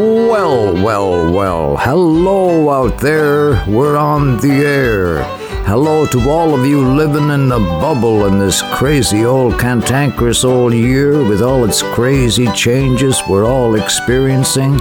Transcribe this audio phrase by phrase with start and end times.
[0.00, 1.76] Well, well, well.
[1.76, 3.62] Hello out there.
[3.68, 5.22] We're on the air.
[5.66, 10.72] Hello to all of you living in the bubble in this crazy old cantankerous old
[10.72, 14.78] year with all its crazy changes we're all experiencing.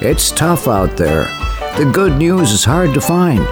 [0.00, 1.24] It's tough out there.
[1.76, 3.44] The good news is hard to find,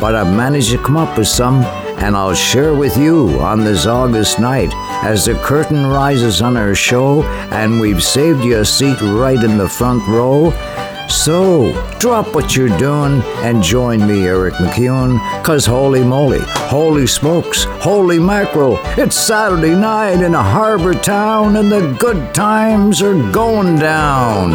[0.00, 1.62] but I've managed to come up with some,
[2.00, 4.72] and I'll share with you on this August night
[5.04, 7.22] as the curtain rises on our show
[7.52, 10.50] and we've saved you a seat right in the front row.
[11.08, 17.64] So, drop what you're doing and join me, Eric McEwen, cause holy moly, holy smokes,
[17.64, 23.76] holy mackerel, it's Saturday night in a harbor town and the good times are going
[23.78, 24.52] down.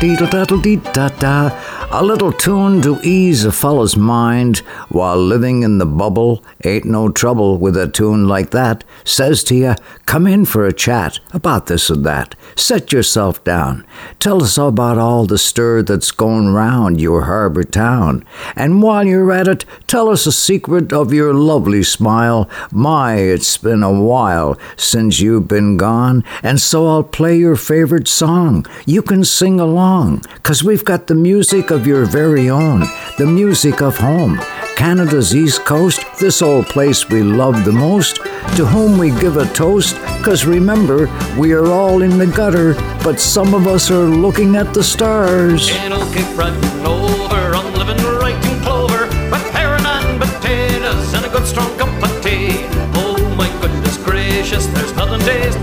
[0.00, 1.52] Daddle daddle dee da da.
[1.96, 7.08] A little tune to ease a fellow's mind while living in the bubble ain't no
[7.08, 8.82] trouble with a tune like that.
[9.04, 12.34] Says to you, come in for a chat about this and that.
[12.56, 13.86] Set yourself down.
[14.18, 18.26] Tell us about all the stir that's going round your harbor town.
[18.56, 22.50] And while you're at it, tell us a secret of your lovely smile.
[22.72, 28.08] My, it's been a while since you've been gone, and so I'll play your favorite
[28.08, 28.66] song.
[28.84, 32.80] You can sing along, 'cause we've got the music of your very own,
[33.18, 34.40] the music of home.
[34.76, 38.16] Canada's East Coast, this old place we love the most,
[38.56, 43.20] to whom we give a toast, 'cause remember, we are all in the gutter, but
[43.20, 45.70] some of us are looking at the stars.
[45.90, 51.28] I'll keep running over on living right in clover with herring and potatoes and a
[51.28, 52.66] good strong cup of tea.
[52.96, 55.53] Oh my goodness gracious, there's nothing tastes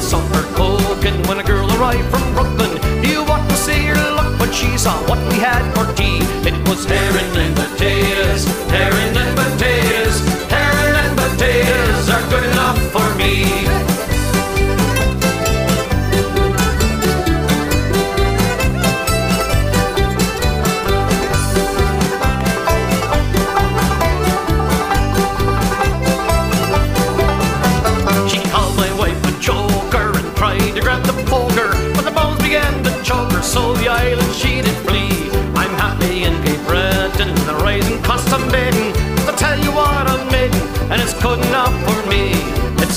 [0.00, 2.72] Had supper cooking when a girl arrived from Brooklyn.
[3.04, 6.20] You want to see her look when she saw what we had for tea.
[6.48, 7.59] It was herring and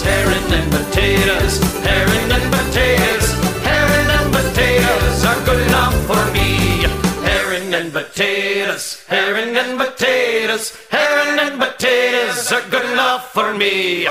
[0.04, 3.30] herring and potatoes, herring and potatoes,
[3.64, 6.86] herring and potatoes are good enough for me.
[7.28, 14.08] Herring and potatoes, herring and potatoes, herring and potatoes are good enough for me.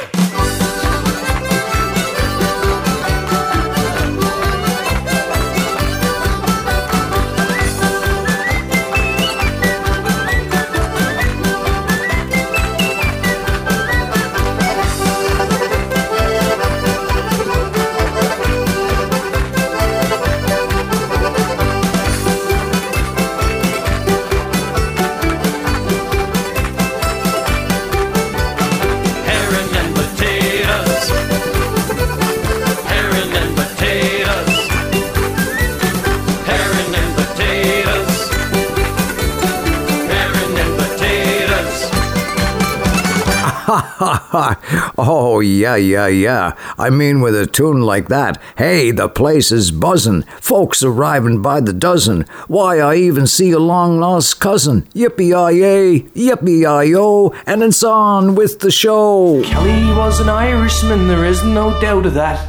[45.62, 46.56] Yeah, yeah, yeah.
[46.76, 50.24] I mean, with a tune like that, hey, the place is buzzin'.
[50.40, 52.22] Folks arriving by the dozen.
[52.48, 54.82] Why, I even see a long lost cousin.
[54.92, 59.42] Yippee-yi-yay, yippee-yi-yo, and it's on with the show.
[59.44, 62.40] Kelly was an Irishman, there is no doubt of that.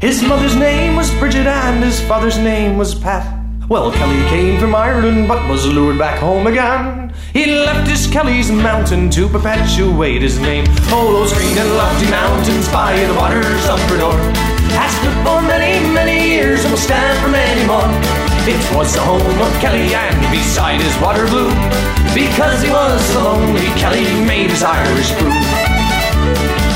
[0.00, 3.24] His mother's name was Bridget and his father's name was Pat.
[3.68, 7.05] Well, Kelly came from Ireland but was lured back home again.
[7.36, 10.64] He left his Kelly's mountain to perpetuate his name.
[10.88, 14.16] Oh, those green and lofty mountains by the waters of Bras d'Or
[14.72, 17.92] has stood for many, many years and will stand for many more.
[18.48, 21.52] It was the home of Kelly and beside his water blue.
[22.16, 25.36] Because he was so lonely, Kelly made his Irish brew.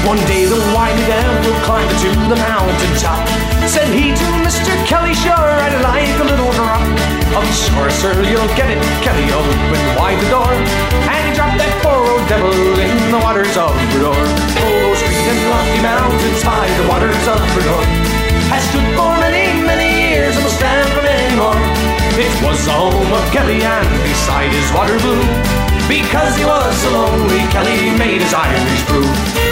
[0.05, 3.25] One day the wily devil climbed to the mountain top.
[3.65, 4.77] Said he to Mr.
[4.85, 7.20] Kelly, sure, I'd like a little drop.
[7.32, 8.82] Oh, sure, sir, you'll get it.
[9.06, 9.62] Kelly opened
[9.94, 10.50] wide the door.
[10.50, 14.19] And he dropped that poor old devil in the waters of Bras d'Or.
[14.19, 17.85] Oh, green and lofty mountains by the waters of Bras d'Or.
[18.50, 21.55] Has stood for many, many years and will stand for many more.
[22.19, 25.23] It was the home of Kelly and beside his water blue.
[25.87, 29.50] Because he was so lonely, Kelly made his Irish brew.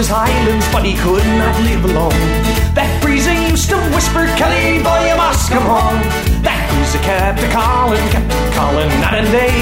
[0.00, 2.16] His highlands, but he could not live alone.
[2.72, 6.00] That breezy used to whisper, Kelly, boy, you must come home.
[6.40, 9.52] That breezy kept a calling, kept a calling night and day,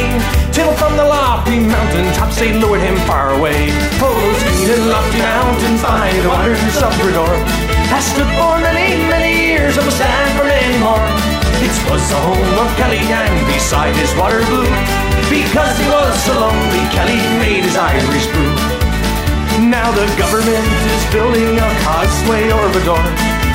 [0.55, 3.75] till from the lofty mountain tops they lured him far away.
[3.99, 7.35] Oh, those green and lofty mountains by the waters of Bras d'Or
[7.91, 11.03] has stood for many, many years and will stand for many more.
[11.67, 14.71] It was the home of Kelly and beside his water blue.
[15.27, 18.88] Because he was so lonely, Kelly made his Irish brew.
[19.59, 23.03] Now the government is building a causeway over Bras d'Or.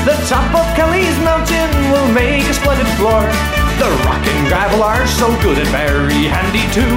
[0.04, 3.24] The top of Kelly's mountain will make a splendid floor.
[3.80, 6.92] The rock and gravel are so good and very handy too.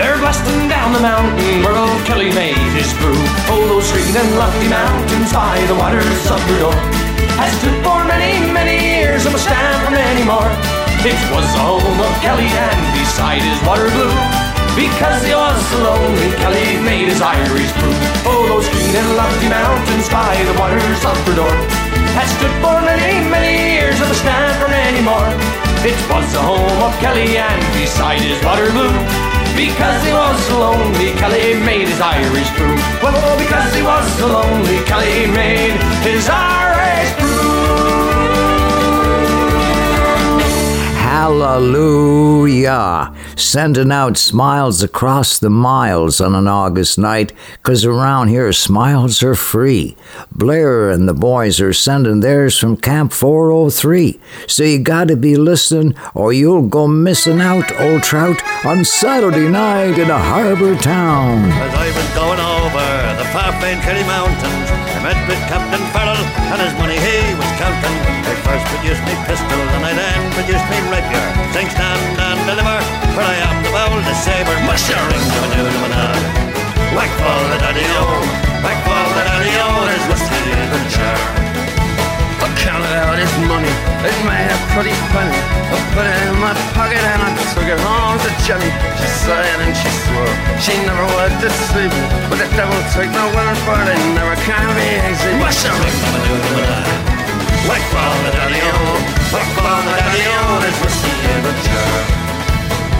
[0.00, 3.20] They're blasting down the mountain where old Kelly made his brew.
[3.52, 6.76] Oh, those green and lofty mountains by the waters of Bras d'Or
[7.36, 10.48] has stood for many, many years and will stand for many more.
[11.04, 14.45] It was the home of Kelly and beside his water blue.
[14.76, 17.96] Because he was so lonely, Kelly made his Irish brew.
[18.28, 21.56] Oh, those green and lofty mountains by the waters of Bras d'Or
[22.12, 25.32] has stood for many, many years stand for many more.
[25.84, 28.92] It was the home of Kelly and beside his water blue.
[29.56, 32.76] Because he was so lonely, Kelly made his Irish brew.
[33.00, 37.25] Well, because he was so lonely, Kelly made his Irish
[41.18, 43.10] Hallelujah!
[43.36, 47.32] Sending out smiles across the miles on an August night,
[47.62, 49.96] 'cause around here smiles are free.
[50.30, 54.20] Blair and the boys are sending theirs from Camp 403.
[54.46, 59.96] So you gotta be listening or you'll go missing out, old trout, on Saturday night
[59.96, 61.50] in a harbor town.
[61.50, 66.15] As I was going over the far famed Mountains, I met with Captain Farrell
[74.76, 75.00] saber.
[75.06, 75.76] Mushering to a new
[76.96, 78.04] Whack fall the daddy-o,
[78.64, 81.20] whack fall the daddy-o, there's whiskey in the jar.
[82.40, 83.68] I counted out his money,
[84.00, 85.36] it made a pretty penny.
[85.68, 88.70] I put it in my pocket and I took it home to Jenny.
[88.96, 92.04] She sighed and she swore she never would deceive me.
[92.32, 95.32] But the devil take no women for they never can be easy.
[95.36, 96.16] Mushering to oh.
[96.16, 96.16] oh.
[96.16, 96.96] a new
[97.68, 98.72] Whack fall the daddy-o,
[99.34, 102.15] whack fall the daddy-o, there's whiskey in the jar.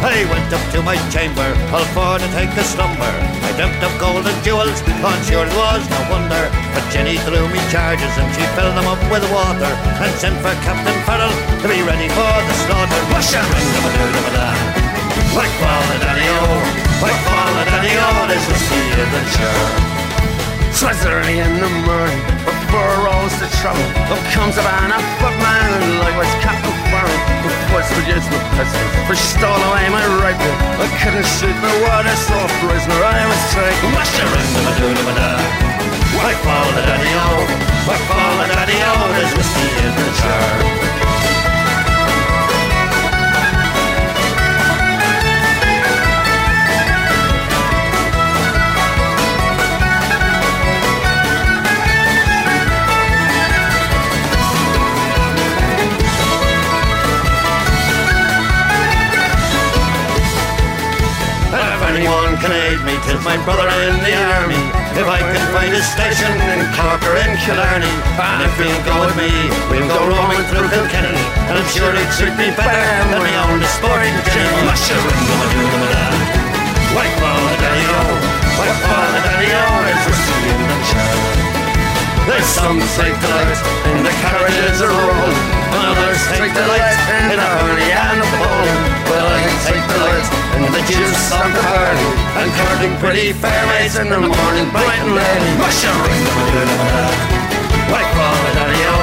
[0.04, 3.09] I went up to my chamber, all for to take a slumber.
[3.47, 6.44] I dreamt of gold and jewels, on sure it was no wonder.
[6.76, 9.73] But Jenny threw me charges and she filled them up with water
[10.04, 13.00] and sent for Captain Farrell to be ready for the slaughter.
[13.12, 14.49] Wash a ring of a doo of a da.
[15.32, 16.49] Whack fall the daddy-o,
[17.00, 19.97] whack fall the daddy-o, there's whiskey in the jar.
[20.76, 23.88] Twas early in the morning, before rose the trouble.
[24.12, 26.75] Up comes a man, a footman, and likewise Captain
[27.73, 30.55] First produced my pistol, for she stole away my rifle.
[30.81, 31.73] I couldn't shoot the
[32.16, 33.93] so a prisoner I was taken.
[33.93, 35.31] Wash a ring of a doo of a da.
[36.16, 37.28] Whack fall the daddy-o,
[38.09, 41.05] fall the daddy-o, there's whiskey in the jar.
[62.40, 64.61] Can aid me, tis my brother in the army.
[64.97, 68.95] If I can find a station in Cork or in Killarney, and if you'll go
[69.05, 69.31] with me,
[69.69, 71.16] we'll go roaming through Kilkenny.
[71.49, 74.64] And I'm sure it'd suit me better than my own sporting Jenny.
[74.69, 75.05] Mushroom,
[76.97, 78.02] White ball the daddy-o,
[78.57, 81.55] white ball the daddy-o, there's whiskey in the jar.
[82.26, 85.38] There's some take delight in the carriages are rolling,
[85.71, 88.80] and others take delight in the hurry and the bowling.
[89.06, 90.26] Well, I can take delight
[90.59, 92.09] in the juice of the party
[92.42, 95.52] and courting pretty fair maids in the morning, bright and early.
[95.62, 96.26] Mush a ring,
[97.95, 98.99] like all the daddy o,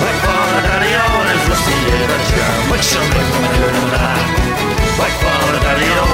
[0.00, 2.56] like all the daddy o, there's Rusty in a jar.
[2.72, 3.36] Mush a ring,
[4.96, 6.08] like all the daddy o,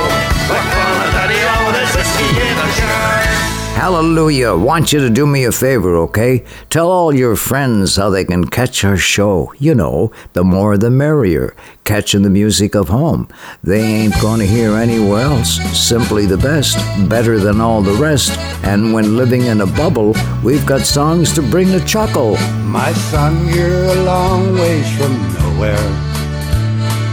[0.50, 3.57] like all the daddy o, there's Rusty in a jar.
[3.78, 4.56] Hallelujah.
[4.56, 6.42] Want you to do me a favor, okay?
[6.68, 9.54] Tell all your friends how they can catch our show.
[9.56, 11.54] You know, the more the merrier.
[11.84, 13.28] Catching the music of home.
[13.62, 15.60] They ain't gonna hear anywhere else.
[15.78, 16.76] Simply the best,
[17.08, 18.36] better than all the rest.
[18.64, 22.36] And when living in a bubble, we've got songs to bring a chuckle.
[22.66, 25.88] My son, you're a long ways from nowhere.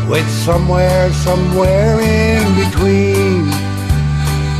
[0.09, 3.24] With somewhere, somewhere in between.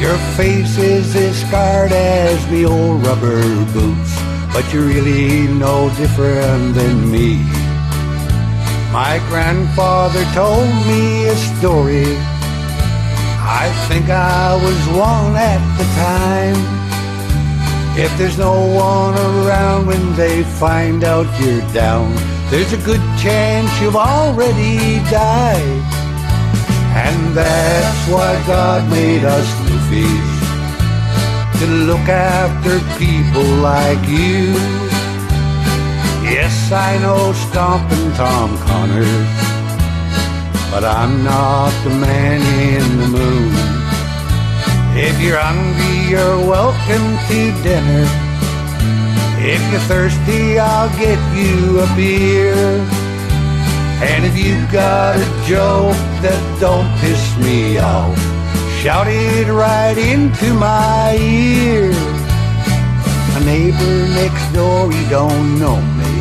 [0.06, 3.42] Your face is as scarred as the old rubber
[3.74, 4.14] boots,
[4.54, 7.42] but you're really no different than me.
[8.94, 12.06] My grandfather told me a story.
[13.42, 16.62] I think I was one at the time.
[17.98, 22.14] If there's no one around when they find out you're down,
[22.52, 25.75] there's a good chance you've already died.
[26.96, 30.36] And that's why God made us newfies
[31.60, 34.56] to look after people like you.
[36.24, 39.34] Yes, I know Stompin' Tom Connors,
[40.72, 42.42] but I'm not the man
[42.74, 43.52] in the moon.
[44.98, 48.08] If you're hungry, you're welcome to dinner.
[49.38, 53.05] If you're thirsty, I'll get you a beer.
[54.04, 58.18] And if you got a joke that don't piss me off,
[58.82, 61.92] shout it right into my ear.
[63.36, 66.14] A neighbor next door, he don't know me.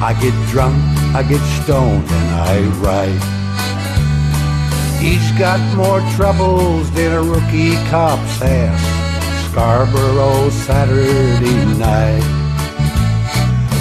[0.00, 0.76] I get drunk,
[1.14, 3.22] I get stoned, and I write.
[5.02, 9.50] He's got more troubles than a rookie cop's ass.
[9.50, 12.41] Scarborough Saturday night.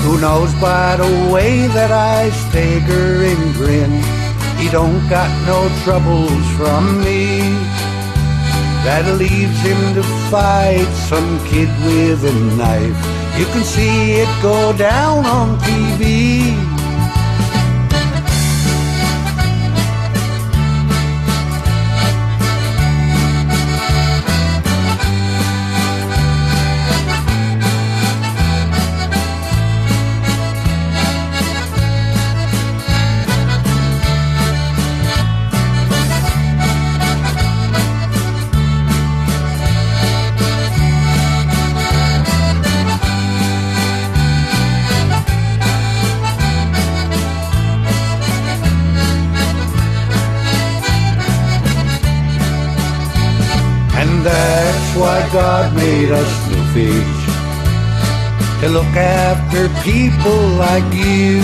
[0.03, 3.91] Who knows by the way that I stagger and grin,
[4.57, 7.39] he don't got no troubles from me.
[8.83, 12.97] That leaves him to fight some kid with a knife.
[13.37, 16.70] You can see it go down on TV.
[56.01, 56.33] Made us
[58.61, 61.37] to look after people like you.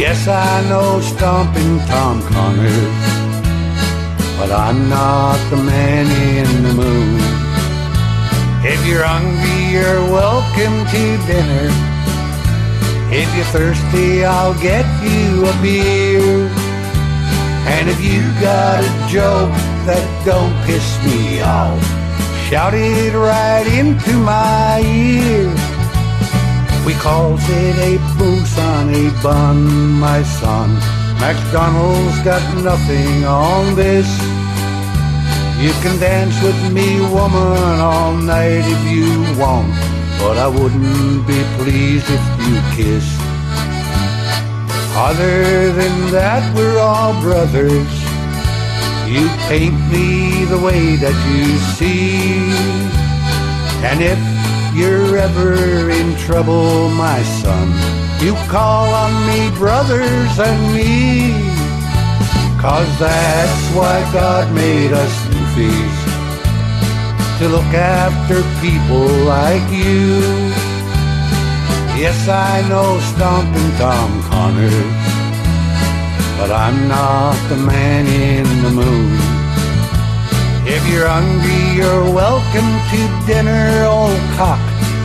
[0.00, 3.02] Yes, I know stomping Tom Connors,
[4.38, 6.06] but I'm not the man
[6.38, 7.20] in the moon.
[8.64, 11.68] If you're hungry, you're welcome to dinner.
[13.12, 16.48] If you're thirsty, I'll get you a beer.
[17.74, 19.52] And if you got a joke
[19.86, 21.99] that don't piss me off,
[22.50, 25.46] shout it right into my ear.
[26.84, 27.94] We calls it a
[28.90, 29.60] a bun,
[30.00, 30.70] my son.
[31.20, 34.08] McDonald's got nothing on this.
[35.62, 39.72] You can dance with me, woman, all night if you want,
[40.18, 43.20] but I wouldn't be pleased if you kissed.
[44.96, 47.99] Other than that, we're all brothers.
[49.10, 52.46] You paint me the way that you see.
[53.82, 54.20] And if
[54.72, 57.74] you're ever in trouble, my son,
[58.24, 61.34] you call on me, brothers and me.
[62.62, 65.98] Cause that's why God made us newfies.
[67.40, 70.22] To look after people like you.
[71.98, 75.19] Yes, I know Stompin' Tom Connors
[76.40, 79.12] but I'm not the man in the moon.
[80.64, 84.62] If you're hungry, you're welcome to dinner, old cock.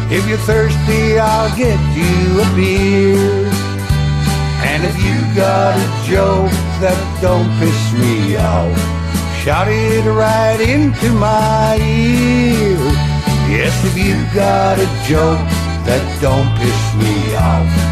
[0.10, 3.51] If you're thirsty, I'll get you a beer.
[4.63, 8.72] And if you got a joke that don't piss me off,
[9.44, 12.80] shout it right into my ear.
[13.51, 15.44] Yes, if you got a joke
[15.84, 17.85] that don't piss me off,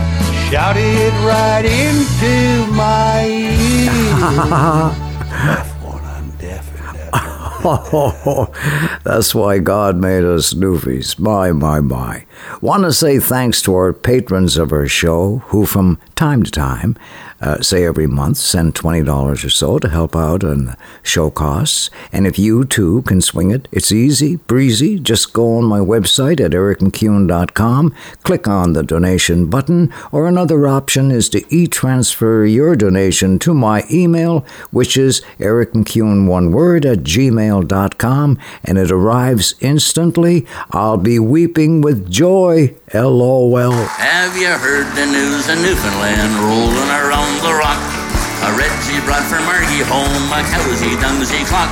[0.53, 3.89] Shout it right into my ear.
[9.03, 11.17] That's why God made us newfies.
[11.17, 12.27] My, my, my.
[12.62, 16.98] Want to say thanks to our patrons of our show who, from time to time,
[17.43, 21.89] uh, say every month, send $20 or so to help out on show costs.
[22.13, 24.97] And if you too can swing it, it's easy, breezy.
[24.97, 31.12] Just go on my website at ericmccune.com, click on the donation button, or another option
[31.12, 37.00] is to e transfer your donation to my email, which is ericmccune, one word, at
[37.00, 40.47] gmail.com, and it arrives instantly.
[40.71, 42.73] I'll be weeping with joy.
[42.93, 43.71] LOL.
[43.71, 47.79] Have you heard the news of Newfoundland rolling around the rock?
[48.43, 51.71] A Reggie brought for Margie home a cowsy dungsy clock.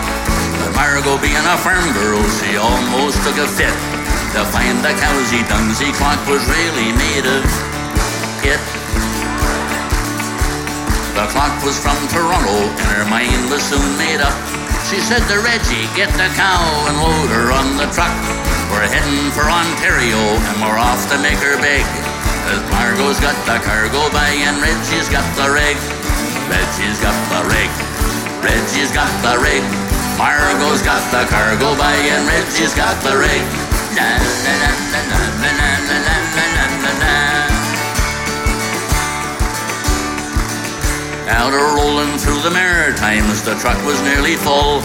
[0.64, 3.76] But Margot being a farm girl, she almost took a fit
[4.34, 7.44] to find the cowsy dungsy clock was really made of
[8.48, 8.62] it.
[11.14, 14.34] The clock was from Toronto and her mind was soon made up.
[14.88, 18.16] She said to Reggie, get the cow and load her on the truck.
[18.72, 22.11] We're heading for Ontario and we're off to make her big.
[22.46, 25.78] Cause Margot's got the cargo by and Reggie's got the rig.
[26.50, 27.72] Reggie's got the rig.
[28.42, 29.64] Reggie's got the rig.
[30.18, 33.44] Margot's got the cargo by and Reggie's got the rig.
[33.94, 36.16] Na, na, na, na, na, na, na,
[36.82, 37.16] na, na.
[41.32, 44.82] Out a rolling through the Maritimes, the truck was nearly full.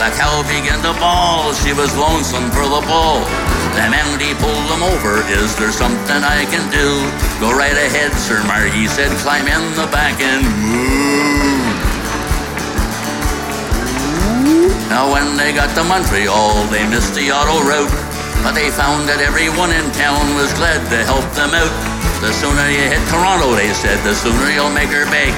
[0.00, 3.49] The cow began to bawl, she was lonesome for the bull.
[3.76, 7.00] The Mountie pulled them over, is there something I can do?
[7.40, 11.80] Go right ahead, Sir Margie said, climb in the back and move.
[14.90, 17.94] Now when they got to Montreal, they missed the auto route.
[18.42, 21.70] But they found that everyone in town was glad to help them out.
[22.24, 25.32] The sooner you hit Toronto, they said, the sooner you'll make her big.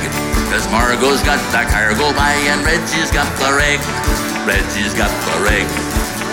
[0.49, 3.83] Cause Margot's got the cargo by and Reggie's got the rig.
[4.47, 5.67] Reggie's got the rig.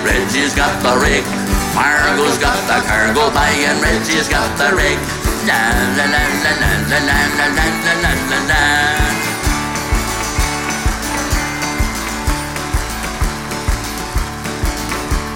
[0.05, 1.49] Reggie's got the rig.
[1.79, 5.00] Margot's got the cargo by and Reggie's got the rig.
[5.48, 5.55] La
[5.96, 8.63] la la la la la la la la la la la la.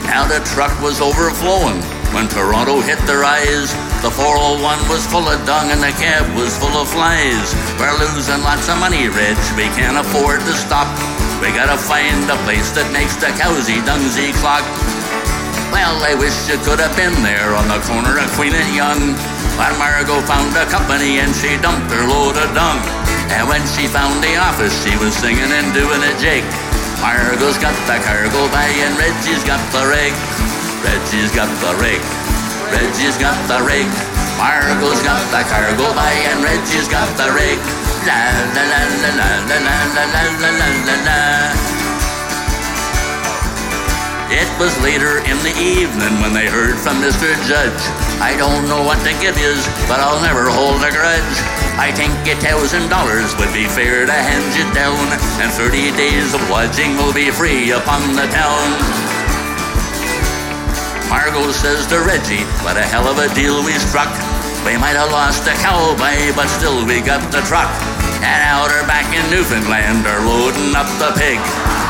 [0.03, 1.79] Now the truck was overflowing
[2.11, 3.71] when Toronto hit their eyes.
[4.03, 7.55] The 401 was full of dung and the cab was full of flies.
[7.79, 9.39] We're losing lots of money, Reg.
[9.55, 10.91] We can't afford to stop.
[11.39, 14.67] We gotta find a place that makes the cowsy dungsy clock.
[15.73, 19.17] Well, I wish you could have been there on the corner of Queen and Yonge.
[19.57, 22.77] When Margot found a company and she dumped her load of dung.
[23.33, 26.45] And when she found the office, she was singing and doing a jig.
[27.01, 30.13] Margot's got the cargo by and Reggie's got the rig.
[30.85, 31.97] Reggie's got the rig.
[32.69, 33.89] Reggie's got the rig.
[34.37, 37.57] Margot's got the cargo by and Reggie's got the rig.
[38.05, 38.21] La
[38.53, 41.72] la la la la la la la la la la la.
[44.33, 47.37] It was later in the evening when they heard from Mr.
[47.45, 47.83] Judge.
[48.17, 51.37] I don't know what the give is, but I'll never hold a grudge.
[51.77, 54.97] I think a thousand dollars would be fair to hand you down,
[55.37, 58.65] and thirty days of lodging will be free upon the town.
[61.13, 64.09] Margot says to Reggie, what a hell of a deal we struck.
[64.65, 67.69] We might have lost the cowboy, but still we got the truck.
[68.25, 71.37] And out her back in Newfoundland are loading up the pig.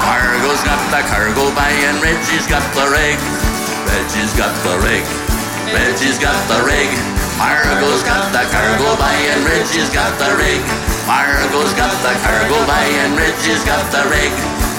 [0.04, 3.18] Margot's got the cargo by and Reggie's got the rig.
[3.88, 5.04] Reggie's got the rig.
[5.72, 6.92] Reggie's got the rig.
[7.40, 10.62] Margo's got the cargo by and Reggie's got the rig.
[11.08, 14.34] Margo's got the cargo by and Reggie's got the rig.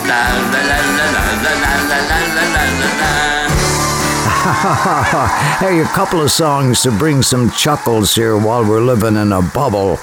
[0.04, 0.20] La
[0.52, 3.44] la la la la la la la la la la.
[5.58, 9.40] hey, a couple of songs to bring some chuckles here while we're living in a
[9.40, 9.98] bubble.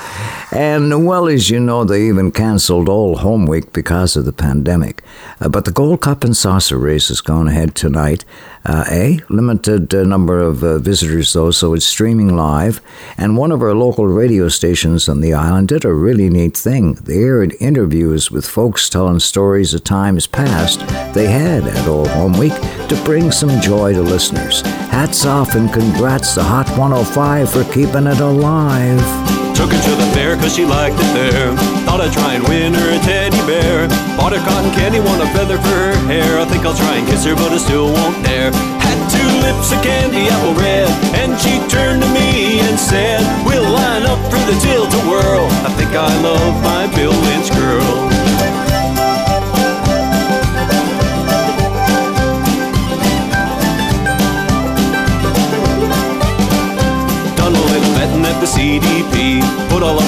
[0.51, 5.01] And, well, as you know, they even canceled all home week because of the pandemic.
[5.39, 8.25] Uh, but the Gold Cup and Saucer race is going ahead tonight.
[8.65, 12.81] Uh, a limited uh, number of uh, visitors, though, so it's streaming live.
[13.17, 16.95] And one of our local radio stations on the island did a really neat thing.
[16.95, 20.81] They aired interviews with folks telling stories of times past
[21.13, 22.53] they had at All Home Week
[22.89, 24.61] to bring some joy to listeners.
[24.91, 29.50] Hats off and congrats to Hot 105 for keeping it alive.
[29.61, 31.53] Took her to the fair cause she liked it there.
[31.85, 33.85] Thought I'd try and win her a teddy bear.
[34.17, 36.41] Bought her cotton candy, want a feather for her hair.
[36.41, 38.49] I think I'll try and kiss her, but I still won't dare.
[38.81, 43.69] Had two lips of candy apple red, and she turned to me and said, We'll
[43.69, 45.45] line up for the tilt a whirl.
[45.61, 47.10] I think I love my Bill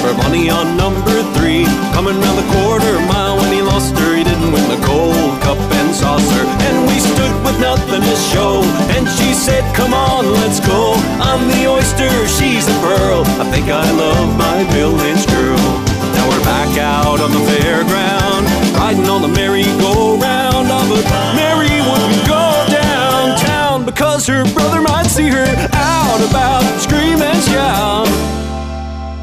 [0.04, 1.64] for Bonnie on number three.
[1.96, 5.56] Coming round the quarter mile when he lost her, he didn't win the gold cup
[5.80, 6.44] and saucer.
[6.68, 8.60] And we stood with nothing to show.
[8.92, 10.92] And she said, Come on, let's go.
[11.24, 13.24] I'm the oyster, she's a pearl.
[13.40, 15.64] I think I love my village girl.
[16.12, 18.44] Now we're back out on the fairground,
[18.76, 21.00] riding on the merry-go-round of a
[21.34, 28.43] merry wouldn't go downtown because her brother might see her out about, scream and shout.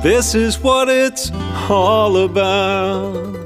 [0.02, 1.32] This is what it's
[1.70, 3.38] all about.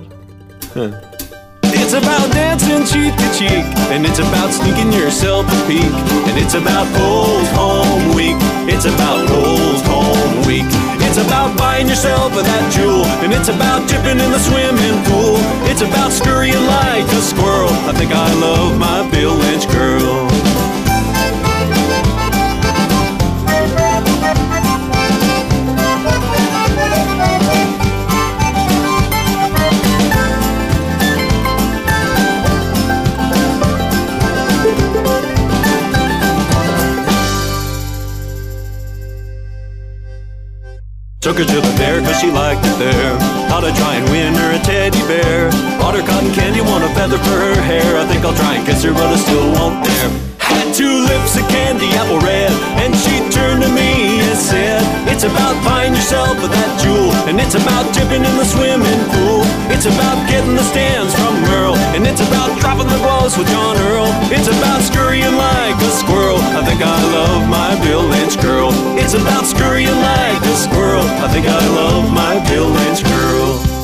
[0.74, 6.54] It's about dancing cheek to cheek, and it's about sneaking yourself a peek, and it's
[6.54, 8.40] about old home week.
[8.72, 10.64] It's about old home week.
[11.04, 15.36] It's about buying yourself that jewel, and it's about dipping in the swimming pool.
[15.68, 17.76] It's about scurrying like a squirrel.
[17.84, 20.35] I think I love my Bill Lynch girl.
[41.26, 43.18] Took her to the fair cause she liked it there.
[43.50, 45.50] Thought I'd try and win her a teddy bear.
[45.82, 47.98] Bought her cotton candy, want a feather for her hair.
[47.98, 50.14] I think I'll try and kiss her, but I still won't dare.
[50.38, 52.54] Had two lips of candy, apple red.
[52.78, 53.95] And she turned to me
[55.26, 57.10] It's about buying yourself with that jewel.
[57.26, 59.42] And it's about dipping in the swimming pool.
[59.74, 61.74] It's about getting the stands from Merle.
[61.98, 64.06] And it's about dropping the balls with John Earl.
[64.30, 66.38] It's about scurrying like a squirrel.
[66.54, 68.70] I think I love my Bill Lynch girl.
[69.02, 71.02] It's about scurrying like a squirrel.
[71.02, 73.75] I think I love my Bill Lynch girl.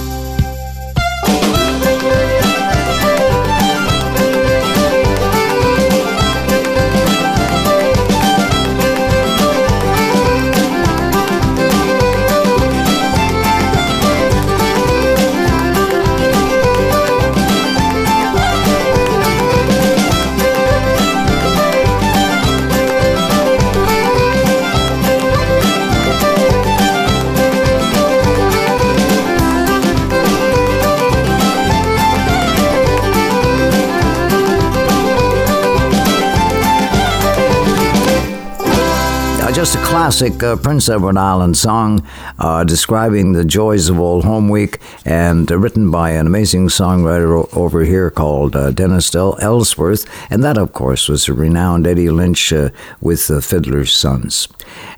[39.62, 42.04] Just a classic uh, Prince Edward Island song
[42.40, 47.44] uh, describing the joys of Old Home Week and uh, written by an amazing songwriter
[47.44, 50.10] o- over here called uh, Dennis Del- Ellsworth.
[50.32, 52.72] And that, of course, was the renowned Eddie Lynch uh,
[53.02, 54.48] with the Fiddler's Sons.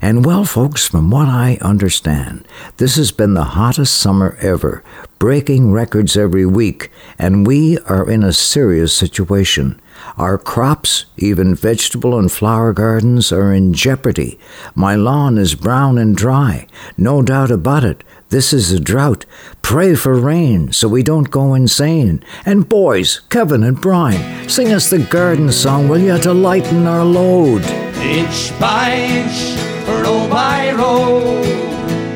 [0.00, 2.48] And well, folks, from what I understand,
[2.78, 4.82] this has been the hottest summer ever,
[5.18, 9.78] breaking records every week, and we are in a serious situation.
[10.16, 14.38] Our crops, even vegetable and flower gardens, are in jeopardy.
[14.74, 16.66] My lawn is brown and dry.
[16.96, 18.04] No doubt about it.
[18.28, 19.26] This is a drought.
[19.62, 22.22] Pray for rain so we don't go insane.
[22.44, 27.04] And boys, Kevin and Brian, sing us the garden song, will you, to lighten our
[27.04, 27.62] load?
[28.02, 31.40] Inch by inch, row by row,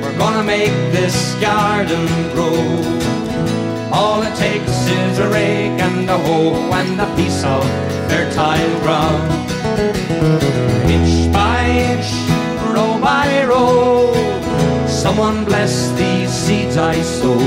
[0.03, 2.98] we're gonna make this garden grow.
[4.01, 7.65] All it takes is a rake and a hoe and a piece of
[8.09, 9.27] fertile ground.
[10.97, 11.61] Inch by
[11.93, 12.11] inch,
[12.75, 14.13] row by row,
[14.87, 17.39] someone bless these seeds I sow.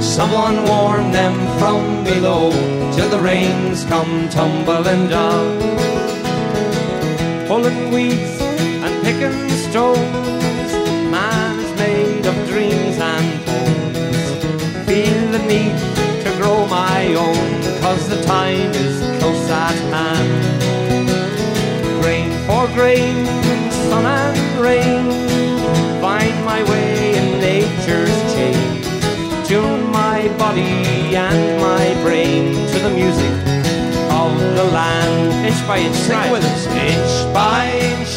[0.00, 2.50] Someone warn them from below
[2.94, 5.76] till the rains come tumbling down
[7.46, 8.40] pulling weeds
[8.84, 10.45] and picking stones.
[18.46, 20.30] Time is close at hand.
[22.00, 23.16] Grain for grain,
[23.88, 25.04] sun and rain,
[26.00, 28.58] find my way in nature's chain.
[29.48, 30.76] Tune my body
[31.26, 33.34] and my brain to the music
[34.22, 35.46] of the land.
[35.48, 36.62] Inch by inch, sing it with us.
[36.90, 38.12] Inch by inch,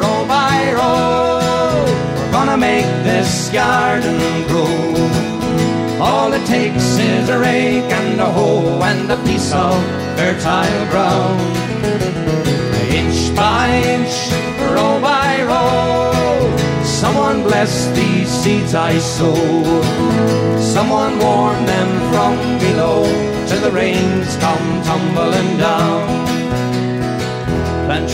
[0.00, 1.84] row by row,
[2.16, 5.21] we're gonna make this garden grow.
[6.04, 9.74] All it takes is a rake and a hoe and a piece of
[10.16, 11.40] fertile ground.
[13.00, 14.16] Inch by inch,
[14.74, 19.34] row by row, someone bless these seeds I sow.
[20.74, 23.04] Someone warn them from below
[23.46, 26.22] till the rains come tumbling down.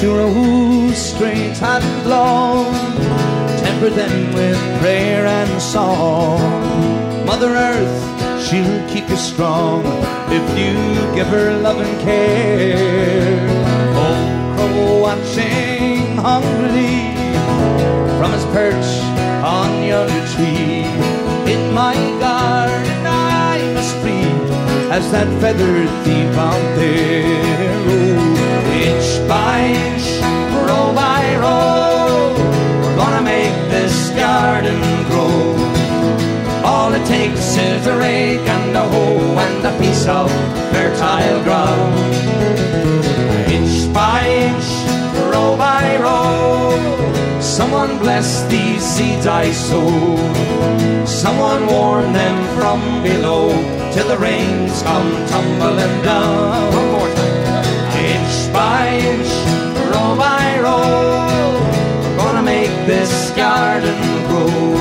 [0.01, 2.73] Your rows straight and long,
[3.59, 6.98] temper them with prayer and song.
[7.41, 9.85] Mother Earth, she'll keep you strong
[10.27, 10.75] if you
[11.15, 13.47] give her love and care.
[13.95, 17.15] Old crow watching hungrily
[18.19, 18.91] from his perch
[19.47, 20.83] on yonder tree.
[21.47, 24.51] In my garden I must breathe
[24.91, 27.23] as that feathered thief out there.
[27.87, 30.07] Oh, inch by inch,
[30.67, 32.35] row by row,
[32.83, 35.18] we're gonna make this garden grow.
[37.09, 40.31] Takes is a rake and a hoe and a piece of
[40.71, 41.95] fertile ground.
[43.51, 44.69] Inch by inch,
[45.33, 49.89] row by row, someone bless these seeds I sow.
[51.07, 53.49] Someone warn them from below
[53.95, 56.75] till the rains come tumbling down.
[56.75, 57.65] One more time.
[58.13, 59.33] Inch by inch,
[59.91, 61.57] row by row,
[62.05, 63.97] we're gonna make this garden
[64.29, 64.78] grow.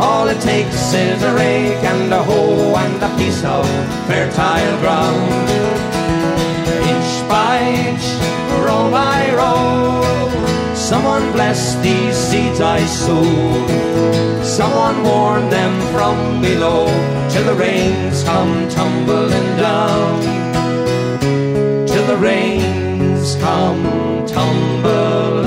[0.00, 3.66] All it takes is a rake and a hoe and a piece of
[4.06, 5.48] fertile ground.
[6.92, 7.58] Inch by
[7.88, 8.06] inch,
[8.64, 13.24] row by row, someone bless these seeds I sow.
[14.44, 16.86] Someone warn them from below
[17.28, 20.20] till the rains come tumbling down.
[21.88, 23.82] Till the rains come
[24.26, 25.37] tumbling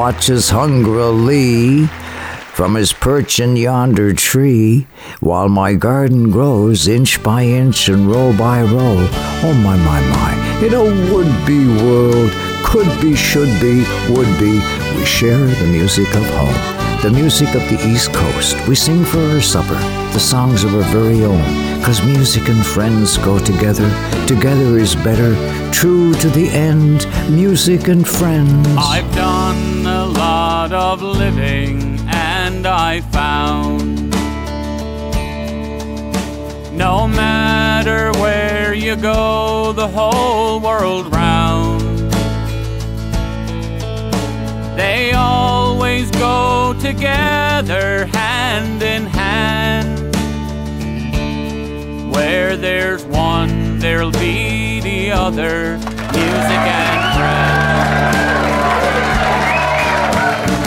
[0.00, 1.84] watches hungrily
[2.56, 4.86] from his perch in yonder tree,
[5.20, 8.96] while my garden grows inch by inch and row by row.
[9.44, 10.32] Oh my, my, my,
[10.64, 12.30] in a would-be world,
[12.64, 14.52] could be, should be, would be,
[14.96, 18.56] we share the music of home, the music of the East Coast.
[18.68, 19.78] We sing for our supper,
[20.12, 21.42] the songs of our very own,
[21.82, 23.88] cause music and friends go together,
[24.26, 25.34] together is better,
[25.72, 28.68] true to the end, music and friends.
[28.76, 34.10] I've done a lot of living and I found
[36.76, 41.80] no matter where you go, the whole world round,
[44.76, 46.49] they always go
[46.94, 50.12] together hand in hand.
[52.12, 57.46] Where there's one, there'll be the other, music and friends.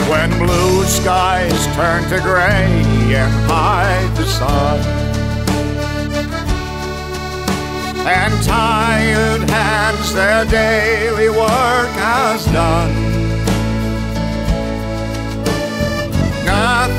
[0.08, 2.72] When blue skies turn to gray
[3.22, 4.80] and hide the sun,
[8.06, 13.13] and tired hands their daily work has done.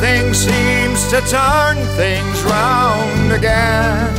[0.06, 4.14] Nothing seems to turn things round again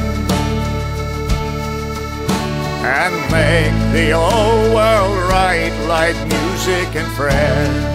[2.82, 7.86] and make the old world right like music and friends.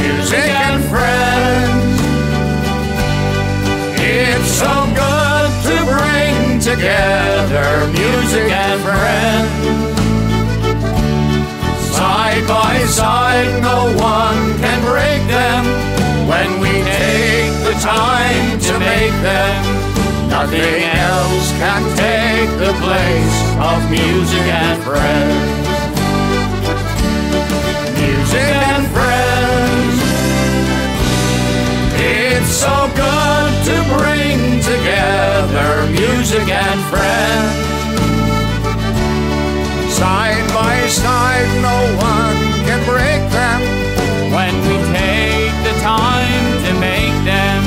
[0.00, 2.00] Music and friends.
[4.00, 10.03] It's so good to bring together music and friends.
[12.34, 15.64] Side by side, no one can break them
[16.26, 19.62] when we take the time to make them.
[20.28, 23.38] Nothing else can take the place
[23.70, 25.68] of music and friends.
[28.02, 29.96] Music and friends.
[32.02, 37.83] It's so good to bring together music and friends.
[39.94, 43.60] Side by side, no one can break them.
[44.34, 47.62] When we take the time to make them,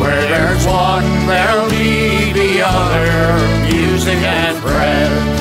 [0.00, 3.10] Where there's one, there'll be the other.
[3.66, 5.40] Music and friends.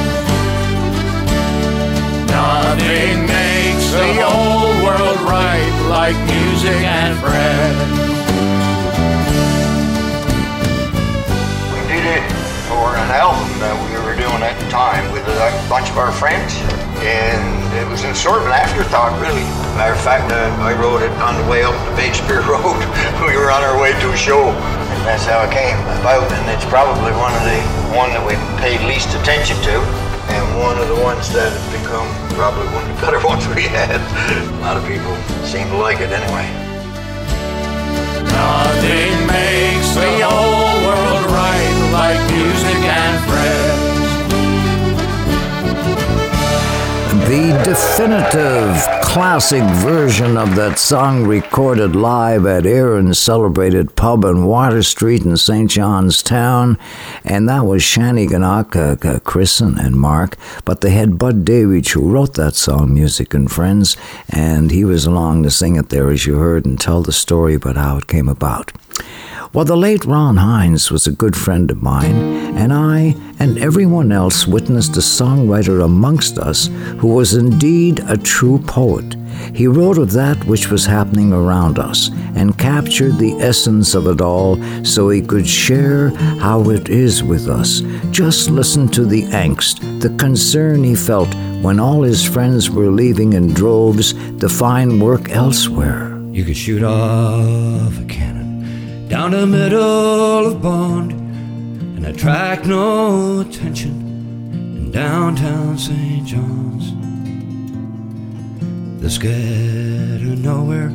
[2.32, 7.92] Nothing makes the whole world right like music and friends.
[11.74, 12.26] We did it
[12.68, 13.95] for an album that we
[14.46, 16.56] were doing at the time with a bunch of our friends,
[17.02, 17.42] and
[17.78, 19.44] it was in sort of an afterthought, really.
[19.78, 22.78] Matter of fact, uh, I wrote it on the way up the Shakespeare Road.
[23.26, 26.30] we were on our way to a show, and that's how it came about.
[26.32, 27.60] And it's probably one of the
[27.96, 29.76] one that we paid least attention to,
[30.32, 33.68] and one of the ones that have become probably one of the better ones we
[33.68, 34.00] had.
[34.00, 35.14] A lot of people
[35.46, 36.46] seem to like it anyway.
[38.30, 43.85] Nothing makes the whole world right like music and friends.
[47.36, 54.82] The definitive classic version of that song recorded live at Erin's celebrated pub on Water
[54.82, 55.70] Street in St.
[55.70, 56.78] John's Town,
[57.26, 62.10] and that was Shani Ganak, uh, uh, and, Mark, but they had Bud Davidge who
[62.10, 63.98] wrote that song, Music and Friends,
[64.30, 67.54] and he was along to sing it there, as you heard, and tell the story
[67.54, 68.72] about how it came about.
[69.56, 72.18] Well, the late Ron Hynes was a good friend of mine,
[72.58, 78.60] and I and everyone else witnessed a songwriter amongst us who was indeed a true
[78.60, 79.16] poet.
[79.54, 84.20] He wrote of that which was happening around us and captured the essence of it
[84.20, 87.80] all so he could share how it is with us.
[88.12, 93.32] Just listen to the angst, the concern he felt when all his friends were leaving
[93.32, 96.20] in droves to find work elsewhere.
[96.32, 98.45] You could shoot off a cannon
[99.10, 103.92] down the middle of Bond and attract no attention
[104.78, 106.26] in downtown St.
[106.26, 106.92] John's.
[109.02, 110.92] The scared of nowhere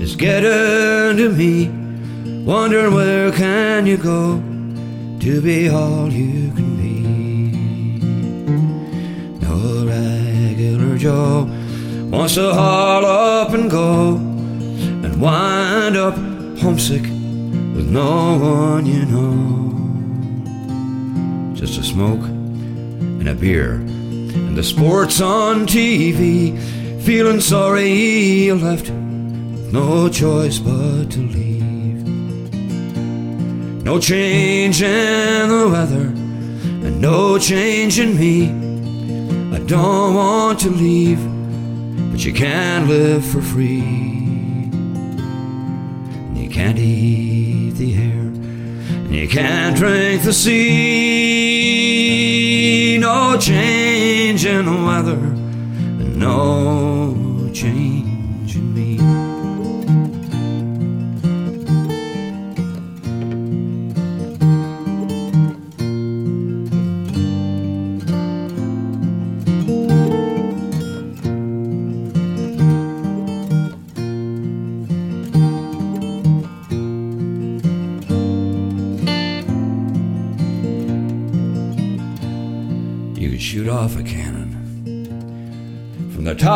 [0.00, 1.68] is getting to me,
[2.44, 4.36] wondering where can you go
[5.20, 7.00] to be all you can be.
[9.44, 11.48] No regular Joe
[12.10, 16.14] wants to haul up and go and wind up
[16.60, 17.19] homesick
[17.80, 19.72] with no one you know.
[21.54, 26.58] Just a smoke and a beer and the sports on TV.
[27.02, 32.04] Feeling sorry you left no choice but to leave.
[33.82, 36.08] No change in the weather
[36.84, 38.50] and no change in me.
[39.56, 41.22] I don't want to leave,
[42.10, 43.80] but you can't live for free.
[46.28, 50.58] And you can't eat the air, and you can't drink the sea.
[53.00, 58.89] No change in the weather, no change in me.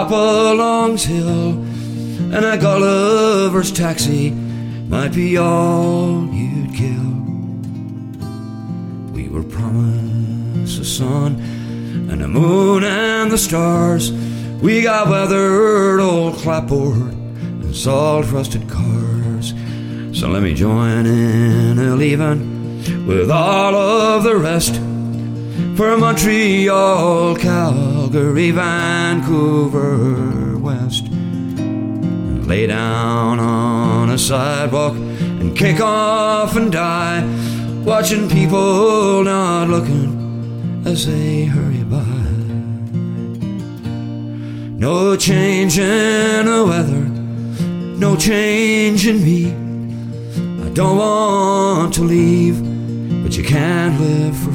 [0.05, 7.11] Top of Long's Hill, and a Gulliver's taxi might be all you'd kill.
[9.15, 11.37] We were promised the sun
[12.11, 14.13] and the moon and the stars.
[14.61, 19.55] We got weathered old clapboard and salt rusted cars.
[20.13, 24.75] So let me join in a leaving with all of the rest
[25.79, 27.37] for Montreal,
[28.15, 31.09] Calgary, Vancouver, West.
[31.09, 37.25] And lay down on a sidewalk and kick off and die,
[37.85, 41.99] watching people not looking as they hurry by.
[44.79, 47.07] No change in the weather,
[47.99, 49.47] no change in me.
[50.65, 52.63] I don't want to leave,
[53.25, 54.53] but you can't live for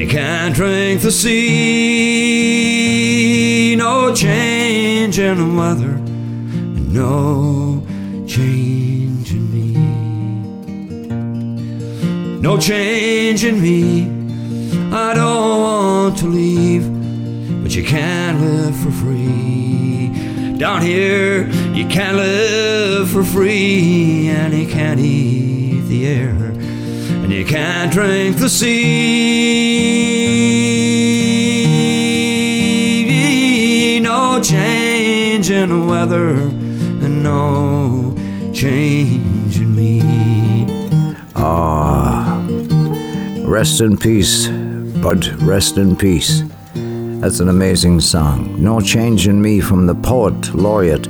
[0.00, 1.36] you can't drink the sea.
[3.76, 7.82] No change in the weather, and no
[8.26, 9.74] change in me.
[12.40, 14.08] No change in me.
[14.90, 16.90] I don't want to leave,
[17.62, 20.10] but you can't live for free.
[20.56, 26.49] Down here, you can't live for free, and you can't eat the air,
[27.30, 28.70] and you can't drink the sea.
[34.02, 38.16] No change in the weather, and no
[38.52, 40.02] change in me.
[41.36, 42.44] Ah,
[43.44, 44.48] rest in peace,
[45.00, 46.42] Bud, rest in peace.
[47.20, 48.60] That's an amazing song.
[48.60, 51.06] No Change in Me from the poet, laureate,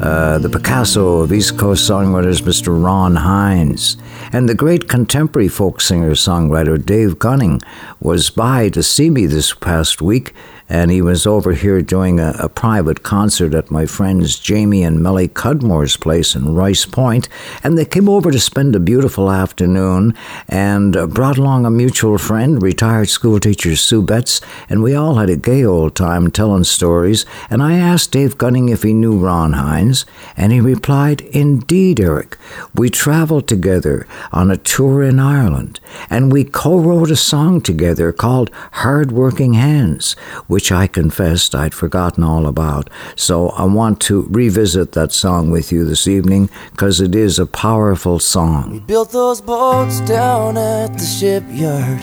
[0.00, 2.82] uh, the Picasso of East Coast songwriters, Mr.
[2.82, 3.96] Ron Hynes.
[4.32, 7.60] And the great contemporary folk singer songwriter Dave Gunning
[8.00, 10.34] was by to see me this past week,
[10.68, 15.02] and he was over here doing a, a private concert at my friends Jamie and
[15.02, 17.28] Melly Cudmore's place in Rice Point,
[17.62, 20.14] and they came over to spend a beautiful afternoon
[20.48, 25.30] and uh, brought along a mutual friend, retired schoolteacher Sue Betts, and we all had
[25.30, 27.26] a gay old time telling stories.
[27.50, 30.04] And I asked Dave Gunning if he knew Ron Hynes,
[30.36, 32.36] and he replied, Indeed, Eric.
[32.74, 38.12] We traveled together on a tour in Ireland, and we co wrote a song together
[38.12, 40.16] called Hard Working Hands,
[40.54, 42.88] which I confessed I'd forgotten all about.
[43.16, 47.46] So I want to revisit that song with you this evening because it is a
[47.46, 48.70] powerful song.
[48.70, 52.00] We built those boats down at the shipyard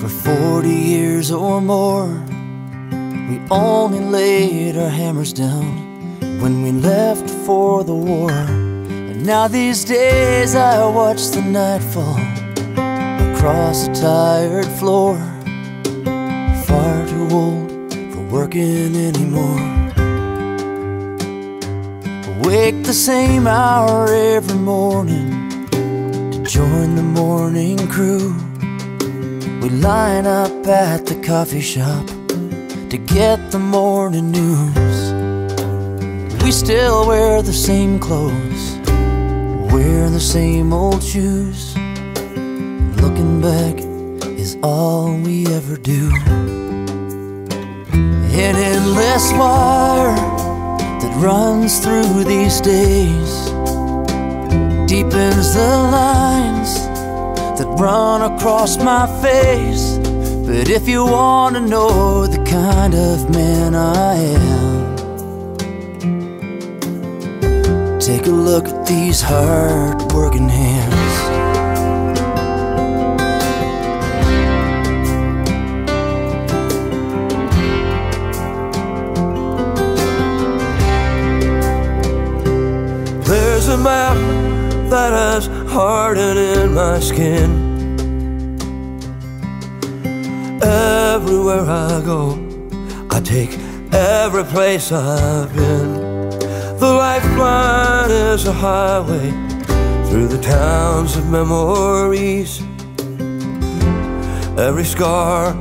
[0.00, 2.08] for 40 years or more.
[3.28, 5.68] We only laid our hammers down
[6.40, 8.30] when we left for the war.
[8.30, 12.24] And now these days I watch the night fall
[13.34, 15.35] across a tired floor.
[17.30, 17.70] Old
[18.12, 19.76] for working anymore.
[22.46, 28.34] Wake the same hour every morning to join the morning crew.
[29.60, 32.06] We line up at the coffee shop
[32.90, 35.12] to get the morning news.
[36.44, 38.78] We still wear the same clothes,
[39.72, 41.76] wear the same old shoes.
[43.02, 43.80] Looking back
[44.38, 46.75] is all we ever do.
[48.38, 50.14] An endless wire
[51.00, 53.46] that runs through these days
[54.86, 56.86] deepens the lines
[57.58, 59.96] that run across my face.
[60.46, 64.96] But if you want to know the kind of man I am,
[67.98, 70.95] take a look at these hard working hands.
[83.76, 84.16] A map
[84.88, 87.50] that has hardened in my skin.
[90.62, 92.38] Everywhere I go,
[93.10, 93.52] I take
[93.92, 95.92] every place I've been.
[96.78, 99.30] The lifeline is a highway
[100.08, 102.62] through the towns of memories.
[104.56, 105.52] Every scar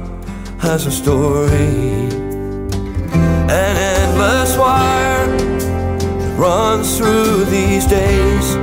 [0.60, 2.10] has a story,
[3.50, 3.85] an endless wire that
[6.38, 8.56] runs through these days,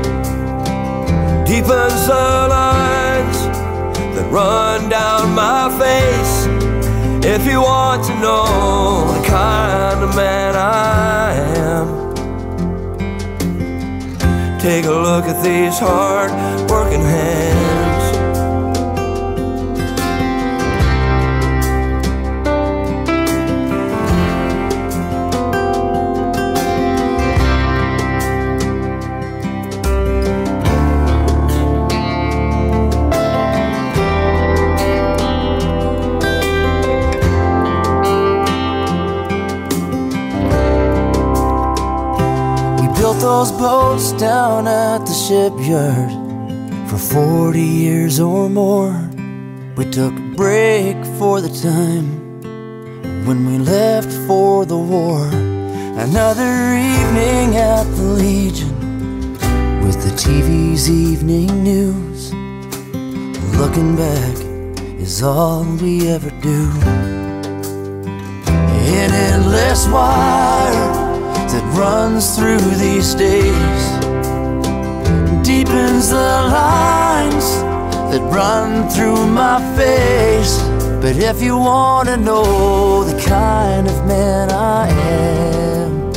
[1.49, 3.39] deepens the lines
[4.15, 6.47] that run down my face.
[7.25, 12.03] If you want to know the kind of man I am.
[14.61, 16.31] Take a look at these hard
[16.71, 17.52] working hands.
[43.23, 46.11] Those boats down at the shipyard
[46.91, 49.09] for 40 years or more.
[49.77, 52.09] We took a break for the time
[53.25, 55.25] when we left for the war.
[56.07, 58.75] Another evening at the Legion
[59.87, 62.33] with the TV's evening news.
[63.57, 64.37] Looking back
[65.01, 66.71] is all we ever do.
[68.99, 70.52] An endless that
[71.77, 74.03] runs through these days
[75.45, 77.47] deepens the lines
[78.11, 80.63] that run through my face.
[81.01, 86.13] But if you want to know the kind of man I am,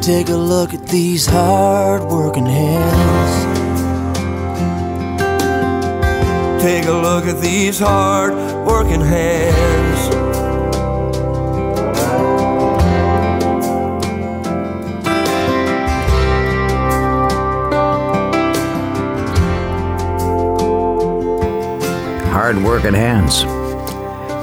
[0.00, 3.34] take a look at these hard working hands.
[6.62, 8.32] Take a look at these hard
[8.66, 10.15] working hands.
[22.46, 23.42] Hard working hands.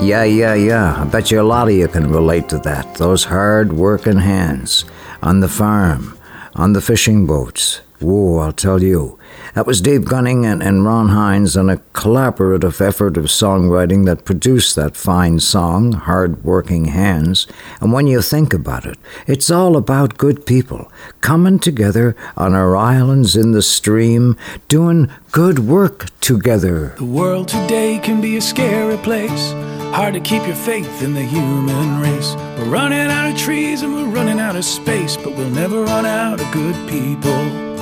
[0.03, 1.01] Yeah, yeah, yeah.
[1.01, 2.95] I bet you a lot of you can relate to that.
[2.95, 4.83] Those hard working hands
[5.21, 6.17] on the farm,
[6.53, 7.79] on the fishing boats.
[8.01, 9.17] Whoa, I'll tell you.
[9.55, 14.25] That was Dave Gunning and, and Ron Hynes on a collaborative effort of songwriting that
[14.25, 17.45] produced that fine song, Hard Working Hands.
[17.79, 22.75] And when you think about it, it's all about good people coming together on our
[22.75, 26.95] islands in the stream, doing good work together.
[26.97, 29.53] The world today can be a scary place.
[29.93, 32.33] Hard to keep your faith in the human race.
[32.57, 36.07] We're running out of trees and we're running out of space, but we'll never run
[36.07, 37.72] out of good people.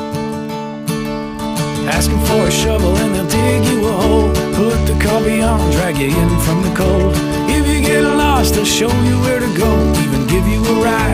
[1.87, 4.29] Asking for a shovel and they'll dig you a hole.
[4.53, 7.13] Put the coffee on, drag you in from the cold.
[7.49, 9.71] If you get lost, they'll show you where to go.
[10.03, 11.10] Even give you a ride,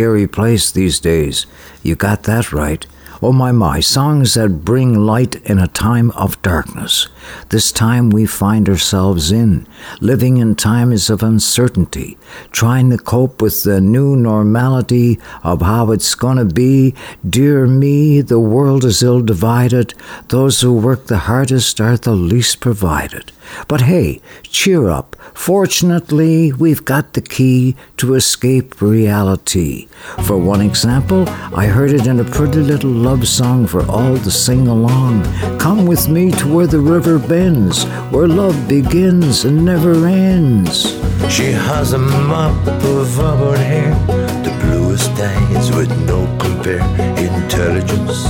[0.00, 1.44] scary place these days.
[1.82, 2.86] You got that right.
[3.20, 7.08] Oh my my, songs that bring light in a time of darkness.
[7.50, 9.66] This time we find ourselves in,
[10.00, 12.16] living in times of uncertainty,
[12.50, 16.94] trying to cope with the new normality of how it's gonna be.
[17.28, 19.92] Dear me, the world is ill divided.
[20.28, 23.32] Those who work the hardest are the least provided.
[23.68, 25.16] But hey, cheer up.
[25.34, 29.88] Fortunately, we've got the key to escape reality.
[30.24, 34.30] For one example, I heard it in a pretty little love song for all to
[34.30, 35.24] sing along.
[35.58, 40.98] Come with me to where the river bends, where love begins and never ends.
[41.28, 43.94] She has a mop of auburn hair,
[44.42, 46.80] the bluest eyes with no compare,
[47.16, 48.24] intelligence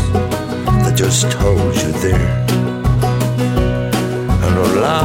[0.84, 2.69] that just holds you there.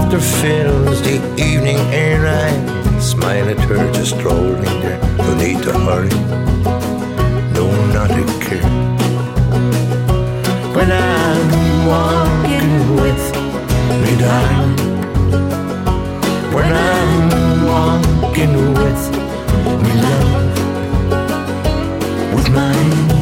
[0.06, 2.28] Laughter fills the evening air.
[2.28, 5.00] I smile at her just strolling there.
[5.18, 6.10] No need to hurry,
[7.56, 8.62] no, not a care.
[10.76, 12.70] When I'm walking
[13.02, 13.24] with
[14.04, 14.78] me, darling.
[16.54, 19.02] When I'm walking with
[19.82, 20.54] me, love.
[22.36, 23.15] With my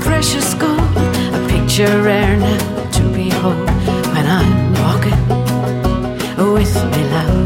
[0.00, 0.80] precious gold,
[1.34, 3.68] a picture rare now to behold.
[4.14, 5.20] When I'm walking
[6.54, 7.38] with me, love.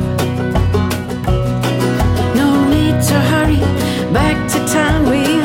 [2.40, 3.60] No need to hurry
[4.12, 5.43] back to town, we'll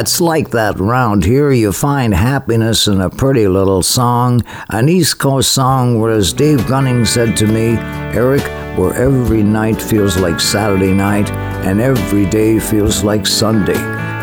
[0.00, 1.52] it's like that round here.
[1.52, 6.66] You find happiness in a pretty little song, an East Coast song, where, as Dave
[6.66, 7.76] Gunning said to me,
[8.16, 8.42] Eric,
[8.78, 11.30] where every night feels like Saturday night,
[11.66, 13.78] and every day feels like Sunday.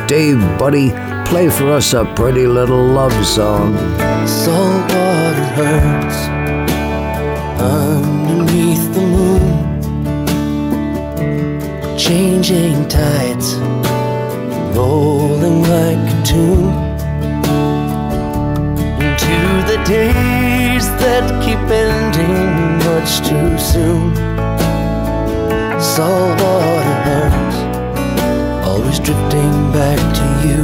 [0.07, 0.89] Dave, buddy,
[1.29, 3.77] play for us a pretty little love song.
[4.25, 6.27] Saltwater hurts
[7.61, 9.67] underneath the moon.
[11.99, 13.57] Changing tides,
[15.49, 16.73] like a tune.
[19.03, 19.37] Into
[19.71, 24.15] the days that keep ending much too soon.
[25.79, 27.57] Saltwater hurts,
[28.67, 30.63] always drifting back to you.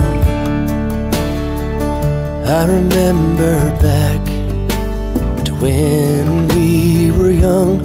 [2.46, 4.22] I remember back
[5.46, 7.82] to when we were young.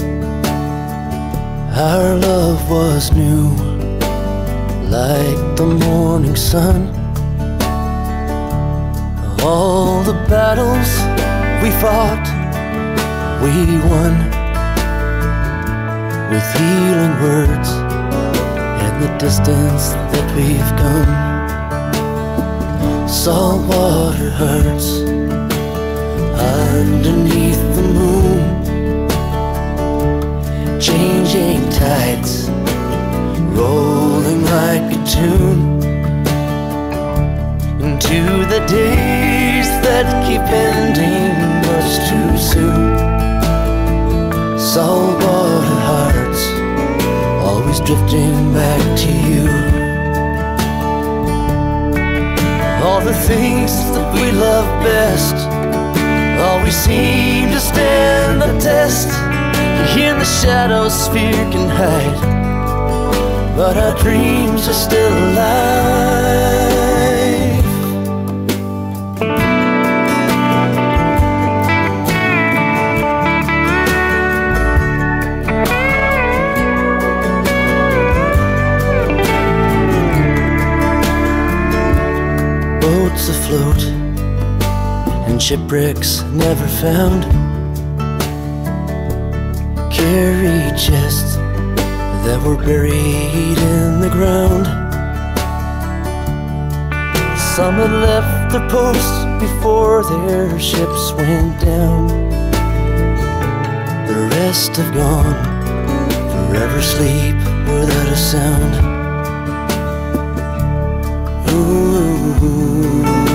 [1.74, 3.55] Our love was new,
[4.91, 6.89] like the morning sun.
[9.43, 10.91] All the battles
[11.62, 12.26] we fought,
[13.43, 13.53] we
[13.91, 14.14] won.
[16.30, 17.68] With healing words
[18.82, 21.12] and the distance that we've come.
[23.09, 24.89] Salt water hurts
[26.39, 28.41] underneath the moon.
[30.80, 31.57] Changing
[33.59, 35.62] rolling like a tune.
[37.84, 38.20] Into
[38.52, 41.34] the days that keep ending
[41.66, 42.98] much too soon.
[44.59, 46.42] Saltwater hearts,
[47.48, 49.46] always drifting back to you.
[52.86, 55.36] All the things that we love best
[56.46, 59.09] always seem to stand the test.
[59.98, 62.38] In the shadows, fear can hide,
[63.59, 65.64] but our dreams are still alive.
[82.80, 83.82] Boats afloat
[85.26, 87.24] and shipwrecks never found.
[89.92, 91.38] Carry chests
[92.29, 94.66] that were buried in the ground.
[97.57, 102.07] Some had left their posts before their ships went down.
[104.09, 105.39] The rest have gone,
[106.31, 108.74] forever sleep without a sound.
[111.49, 113.28] All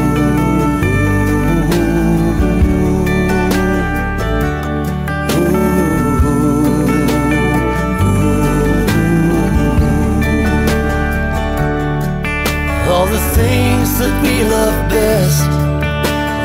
[13.13, 15.45] the things that we love best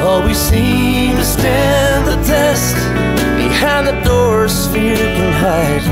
[0.04, 2.76] always seem to stand the test.
[3.38, 5.86] Behind the doors, fear can hide,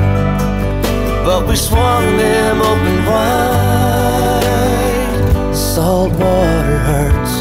[1.25, 4.37] but we swung them open wide.
[5.55, 7.35] Salt water hurts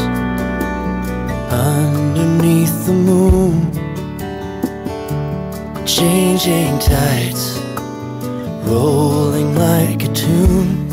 [1.52, 3.70] underneath the moon,
[5.84, 7.60] changing tides,
[8.64, 10.85] rolling like a tune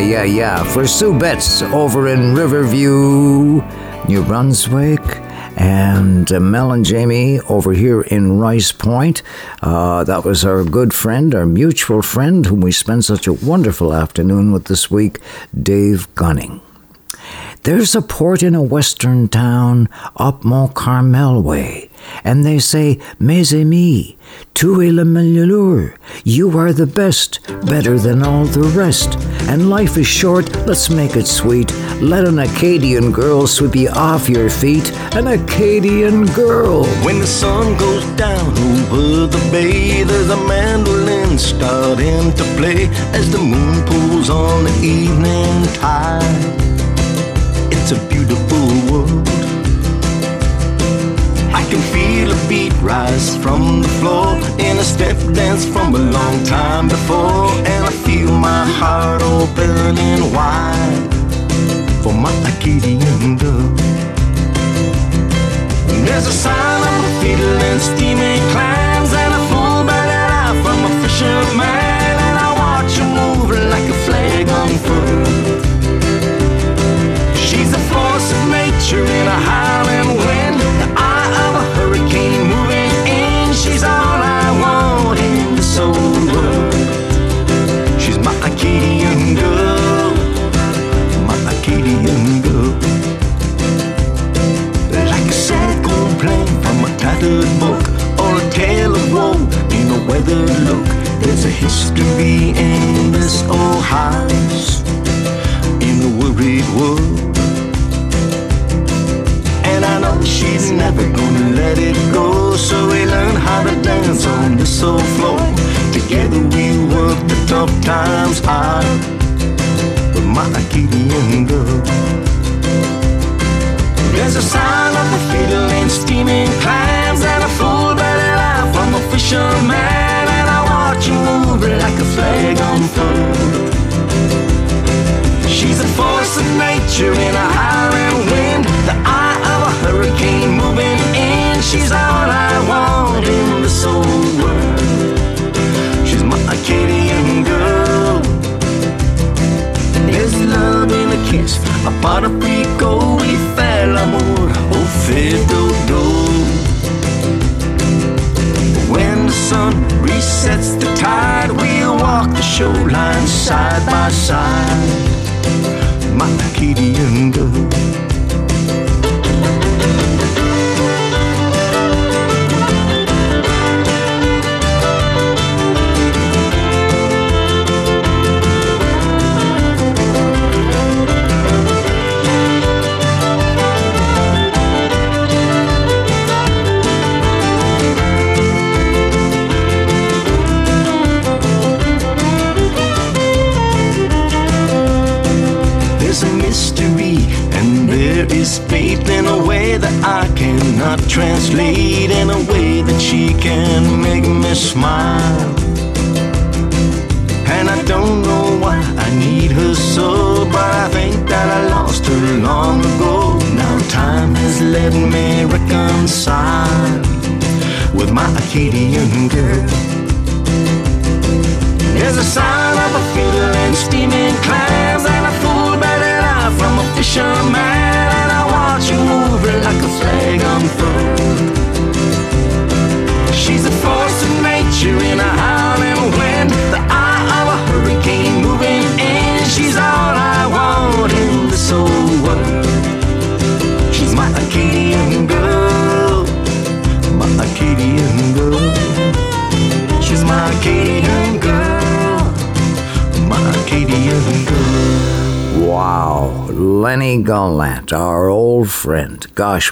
[0.00, 0.64] Yeah, yeah.
[0.64, 3.62] For Sue Betts over in Riverview,
[4.08, 5.00] New Brunswick,
[5.56, 9.22] and uh, Mel and Jamie over here in Rice Point.
[9.62, 13.92] Uh, that was our good friend, our mutual friend, whom we spent such a wonderful
[13.92, 15.18] afternoon with this week,
[15.62, 16.62] Dave Gunning.
[17.64, 21.89] There's a port in a western town up Mont Carmel way,
[22.24, 24.16] and they say, Mes amis,
[24.54, 25.94] tu es le meilleur.
[26.24, 29.16] You are the best, better than all the rest.
[29.48, 31.72] And life is short, let's make it sweet.
[32.00, 34.90] Let an Acadian girl sweep you off your feet.
[35.14, 36.84] An Acadian girl.
[37.04, 43.30] When the sun goes down over the bay, there's a mandolin starting to play as
[43.30, 46.60] the moon pulls on the evening tide.
[47.72, 49.39] It's a beautiful world.
[51.52, 55.98] I can feel a beat rise from the floor in a step dance from a
[55.98, 61.08] long time before, and I feel my heart opening wide.
[62.02, 63.76] For my Acadian dove.
[66.06, 70.78] There's a sign of a fiddle and steaming clams and a full belly laugh from
[70.88, 75.28] a fisherman, and I watch her move like a flag on unfurled.
[77.36, 79.89] She's a force of nature in a howling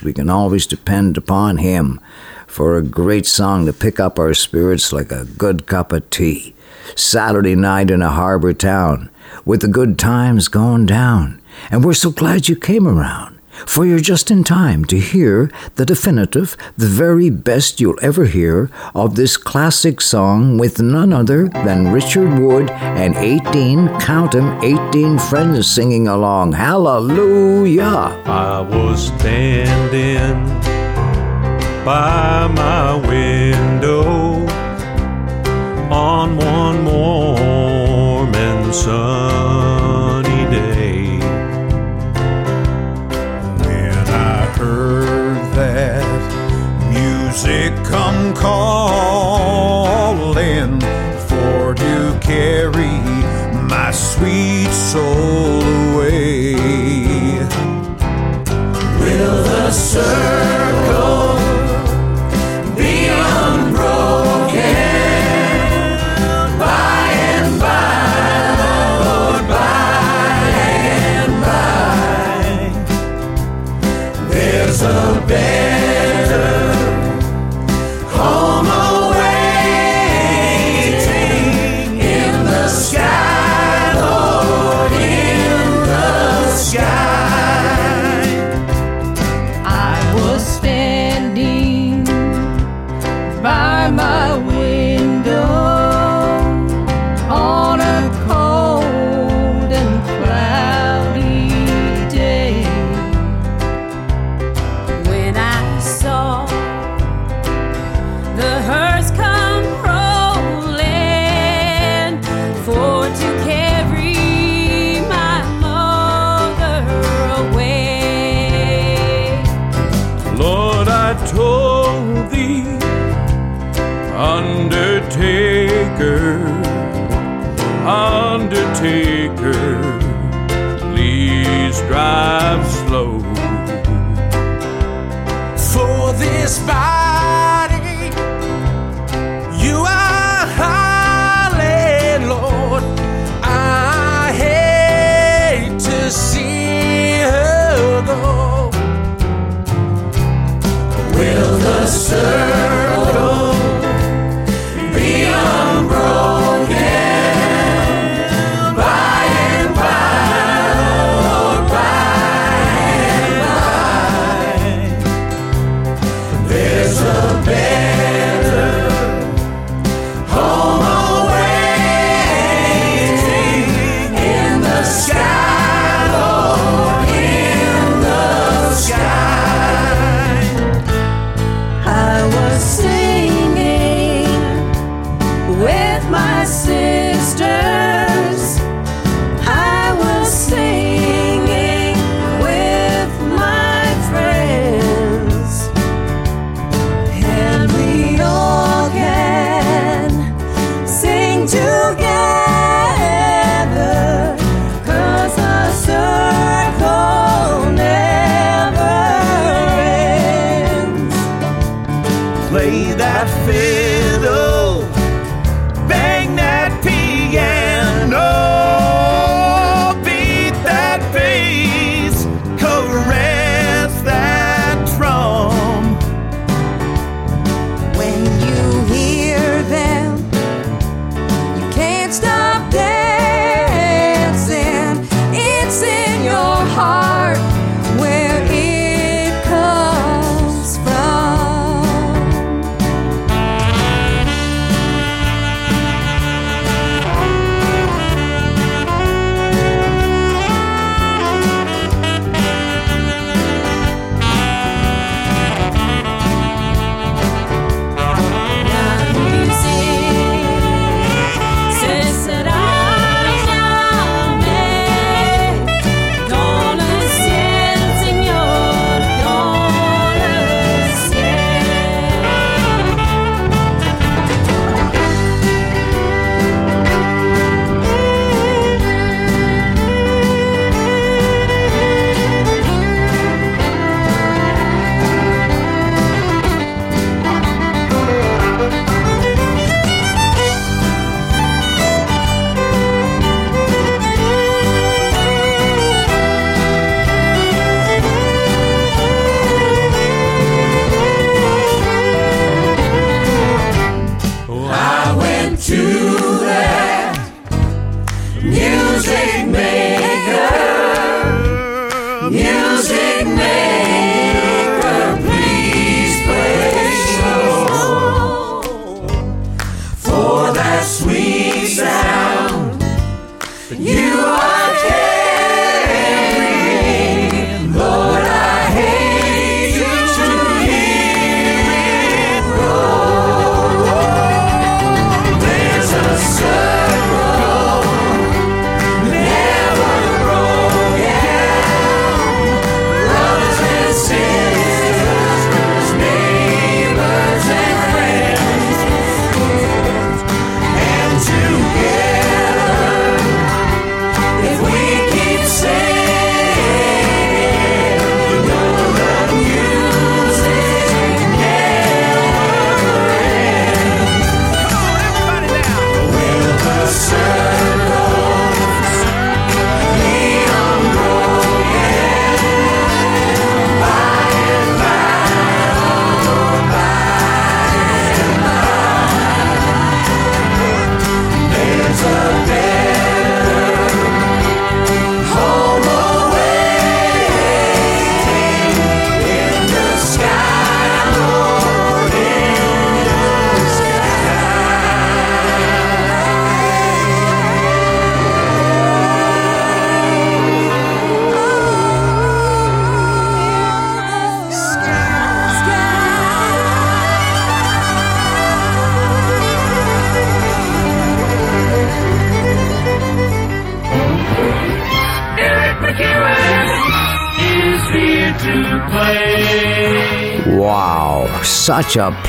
[0.03, 2.01] We can always depend upon him
[2.47, 6.55] for a great song to pick up our spirits like a good cup of tea.
[6.95, 9.11] Saturday night in a harbor town,
[9.45, 11.41] with the good times going down.
[11.70, 13.28] And we're so glad you came around.
[13.69, 18.71] For you're just in time to hear the definitive, the very best you'll ever hear
[18.95, 25.19] of this classic song with none other than Richard Wood and 18, count 'em, 18
[25.19, 26.55] friends singing along.
[26.55, 28.16] Hallelujah!
[28.25, 30.37] I was standing
[31.85, 34.47] by my window
[35.91, 39.78] on one warm and sunny
[47.49, 49.49] music come calling
[51.28, 53.01] for to carry
[53.68, 55.62] my sweet soul
[55.94, 56.55] away.
[59.01, 60.47] Will the circle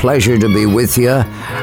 [0.00, 1.10] pleasure to be with you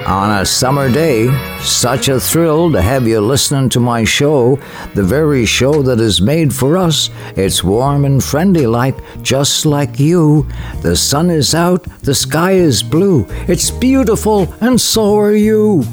[0.06, 1.28] on a summer day.
[1.60, 4.60] Such a thrill to have you listening to my show,
[4.94, 7.10] the very show that is made for us.
[7.36, 10.48] It's warm and friendly like, just like you.
[10.84, 13.26] The sun is out, the sky is blue.
[13.48, 15.84] It's beautiful, and so are you.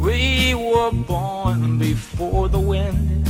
[0.00, 3.26] We were born before the wind,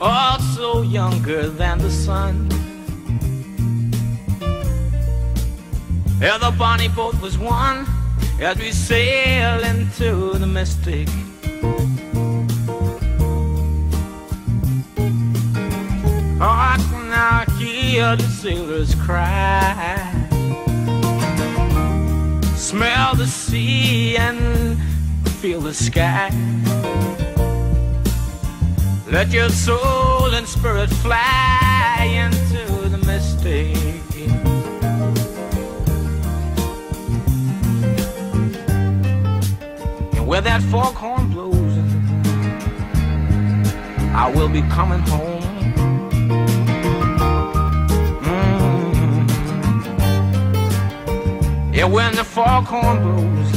[0.00, 2.53] also younger than the sun.
[6.24, 7.86] Yeah, the bonnie boat was one
[8.40, 11.06] as we sail into the mystic.
[16.40, 20.08] Oh, I can now hear the sailors cry.
[22.56, 24.78] Smell the sea and
[25.42, 26.30] feel the sky.
[29.12, 31.74] Let your soul and spirit fly
[40.34, 41.78] where that foghorn blows,
[44.12, 45.42] I will be coming home.
[48.20, 49.24] Mm.
[51.72, 53.52] Yeah, when the foghorn blows,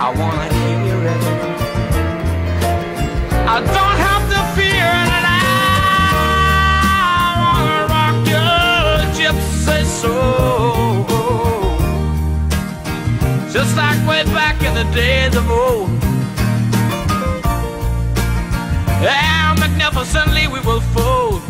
[0.00, 1.22] I wanna hear it.
[3.54, 5.24] I don't have to fear it.
[7.14, 8.58] I wanna rock your
[9.16, 11.06] gypsy soul.
[13.52, 14.51] Just like way back
[14.84, 15.90] the days of old.
[19.04, 21.42] And magnificently we will fold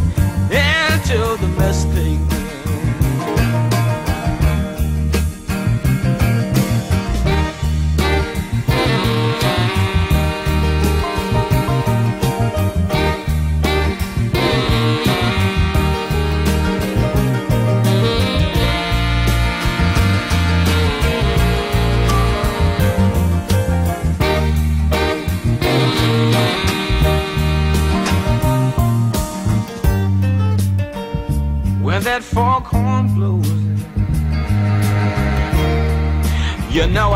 [0.51, 2.32] into the mystic.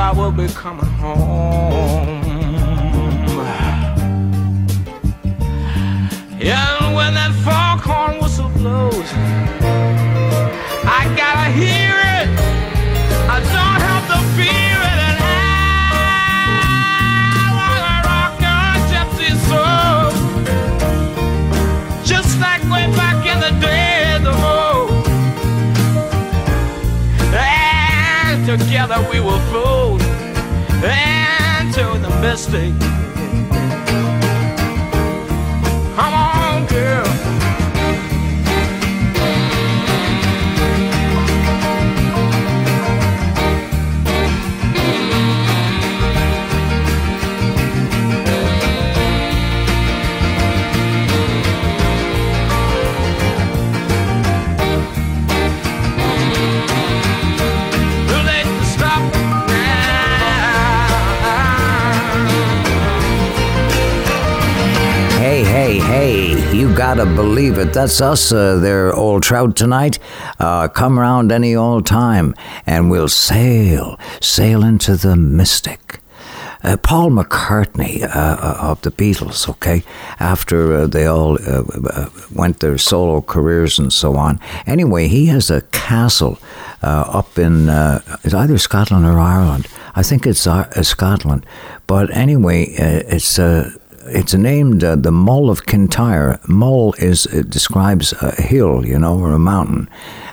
[0.09, 2.23] I will be coming home.
[6.39, 9.11] And when that foghorn whistle blows,
[10.87, 12.29] I gotta hear it.
[13.35, 15.19] I don't have to fear it, and
[17.35, 20.15] I wanna rock your gypsy soul,
[22.05, 25.05] just like way back in the days of old.
[27.35, 29.43] And together we will
[30.87, 32.96] fold into the mystic.
[66.57, 67.75] You gotta believe it.
[67.75, 69.99] That's us uh, there, old trout, tonight.
[70.41, 72.35] Uh, come round any old time,
[72.67, 76.01] and we'll sail, sail into the mystic.
[76.65, 79.85] Uh, Paul McCartney uh, uh, of the Beatles, okay,
[80.19, 84.41] after uh, they all uh, uh, went their solo careers and so on.
[84.67, 86.39] Anyway, he has a castle
[86.83, 89.69] up in either Scotland or Ireland.
[89.95, 90.49] I think it's
[90.89, 91.45] Scotland,
[91.87, 93.73] but anyway, it's uh,
[94.09, 96.41] it's named uh, the Mull of Kintyre.
[96.49, 99.89] Mull is it describes a hill, you know, or a mountain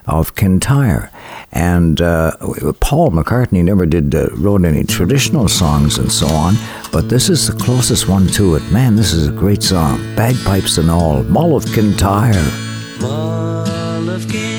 [0.05, 1.09] of Kintyre.
[1.51, 2.32] And uh,
[2.80, 6.55] Paul McCartney never did uh, wrote any traditional songs and so on,
[6.91, 8.63] but this is the closest one to it.
[8.71, 11.24] Man, this is a great song, bagpipes and all.
[11.24, 12.34] Mull of Kintyre.
[12.99, 14.53] Mull of Kintyre,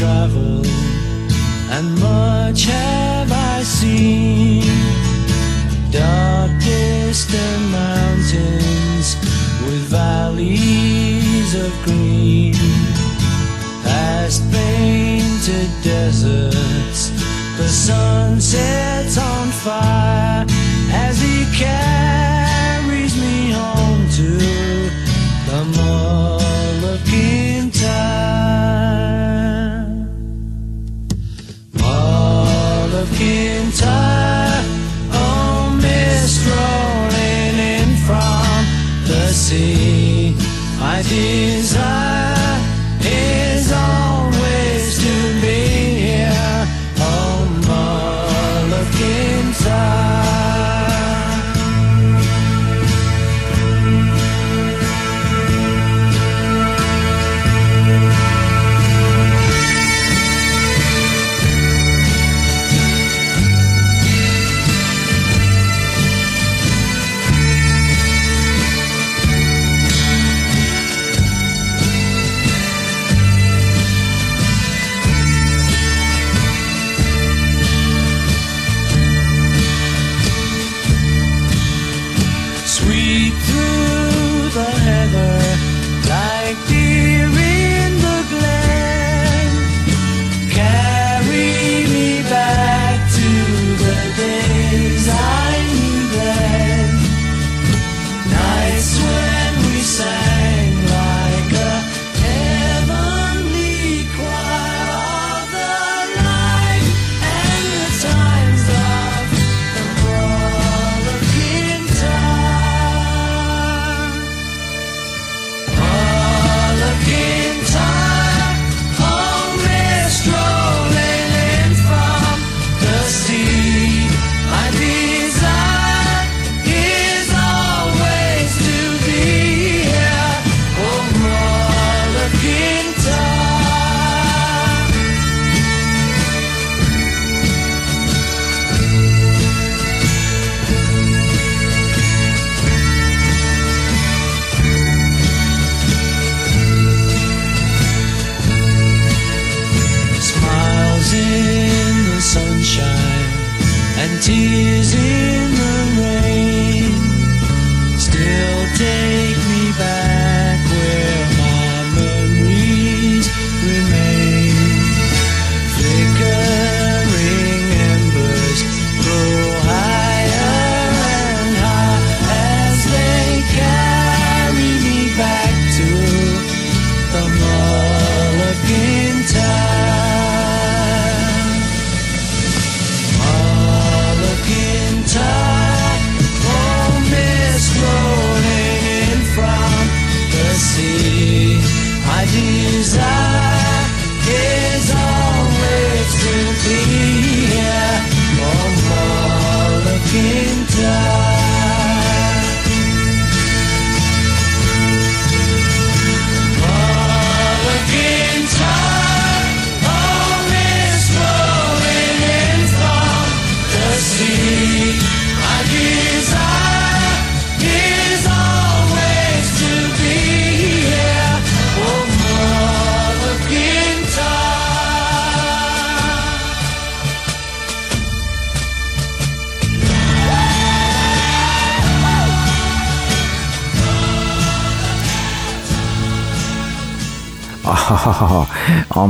[0.00, 0.66] traveled
[1.74, 4.64] and much have I seen.
[5.90, 9.08] Dark distant mountains
[9.66, 12.54] with valleys of green,
[13.84, 17.10] past painted deserts,
[17.58, 20.46] The sun sets on fire
[21.04, 21.99] as he carries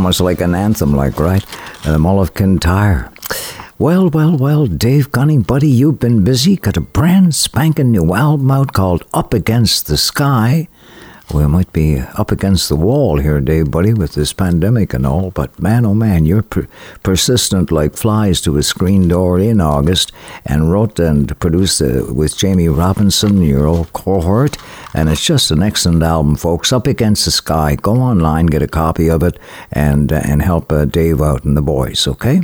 [0.01, 1.44] almost like an anthem, like, right?
[1.85, 3.12] And the Mull of Kintyre.
[3.78, 6.56] Well, well, well, Dave Gunning, buddy, you've been busy.
[6.56, 10.68] Got a brand spanking new album out called Up Against the Sky.
[11.32, 15.31] We might be up against the wall here, Dave, buddy, with this pandemic and all,
[15.31, 16.66] but man, oh man, you're per-
[17.05, 20.11] persistent like flies to a screen door in August
[20.44, 24.57] and wrote and produced uh, with Jamie Robinson, your old cohort,
[24.93, 26.73] and it's just an excellent album, folks.
[26.73, 27.77] Up Against the Sky.
[27.77, 29.39] Go online, get a copy of it,
[29.70, 32.40] and, uh, and help uh, Dave out and the boys, okay?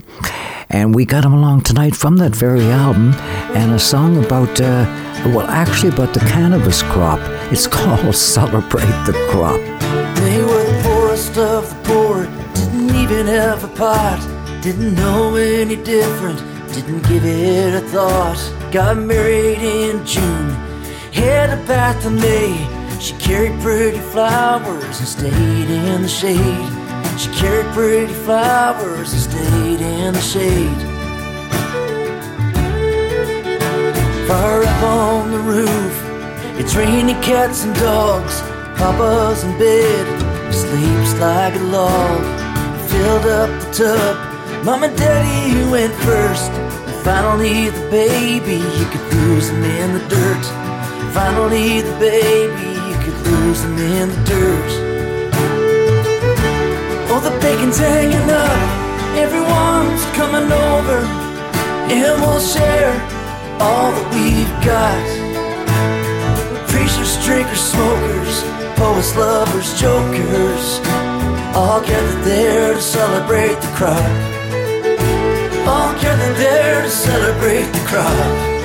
[0.69, 3.15] And we got him along tonight from that very album,
[3.55, 7.21] and a song about, uh, well, actually about the cannabis crop.
[7.53, 9.61] It's called Celebrate the Crop.
[10.17, 14.21] They were the poorest of the poor, didn't even have a pot,
[14.63, 16.39] didn't know any different,
[16.73, 18.39] didn't give it a thought.
[18.73, 20.51] Got married in June,
[21.13, 22.55] had a bath in May.
[23.01, 27.19] She carried pretty flowers and stayed in the shade.
[27.19, 30.95] She carried pretty flowers and stayed in the shade.
[34.27, 35.94] Far up on the roof,
[36.59, 38.40] it's raining cats and dogs.
[38.77, 42.20] Papa's in bed, sleeps like a log.
[42.90, 44.36] Filled up the tub
[44.66, 46.51] Mom and Daddy went first.
[46.51, 50.44] And finally, the baby, you could lose him in the dirt.
[51.15, 54.70] Finally, the baby, you could lose him in the dirt.
[57.12, 58.59] Oh, the bacon's hanging up.
[59.16, 60.98] Everyone's coming over.
[61.94, 63.16] And we'll share
[63.61, 65.07] all that we've got.
[66.69, 68.43] Preachers, drinkers, smokers,
[68.77, 70.81] poets, lovers, jokers.
[71.55, 73.97] All gathered there to celebrate the crop.
[75.66, 78.57] All gathered there to celebrate the crop.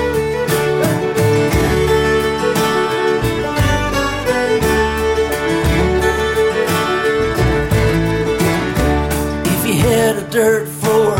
[9.46, 11.16] If you had a dirt floor,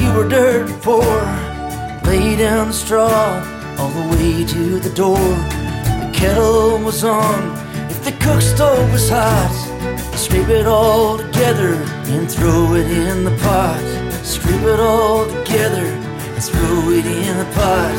[0.00, 1.43] you were dirt poor.
[2.36, 3.42] Down the straw
[3.78, 5.16] all the way to the door.
[5.16, 7.56] The kettle was on.
[7.88, 9.54] If the cook stove was hot,
[10.16, 11.74] scrape it all together
[12.10, 13.80] and throw it in the pot.
[14.24, 17.98] Scrape it all together and throw it in the pot.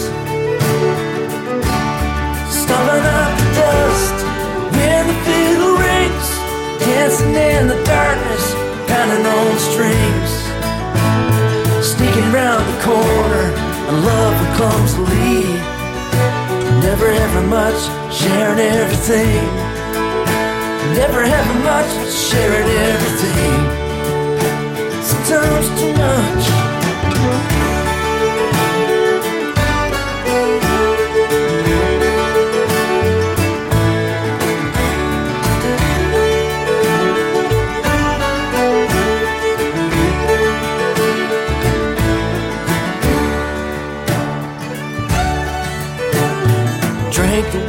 [2.51, 4.17] Stomping up the dust
[4.75, 6.27] when the fiddle rings,
[6.83, 8.53] dancing in the darkness,
[8.85, 10.31] pounding on strings.
[11.81, 15.43] Sneaking round the corner, a lover clumsily.
[16.81, 17.81] Never having much,
[18.11, 19.45] sharing everything.
[20.95, 23.59] Never having much, sharing everything.
[25.03, 27.64] Sometimes too much.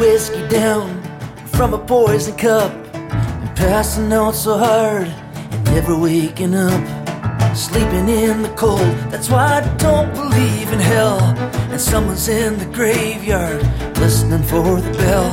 [0.07, 1.03] Whiskey down
[1.47, 6.83] from a poison cup and passing out so hard and never waking up.
[7.57, 11.19] Sleeping in the cold, that's why I don't believe in hell.
[11.73, 13.63] And someone's in the graveyard
[13.99, 15.29] listening for the bell.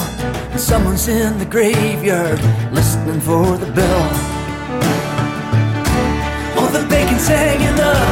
[0.51, 2.41] And someone's in the graveyard
[2.73, 4.09] listening for the bell.
[6.57, 8.09] Oh, the bacon's hanging up,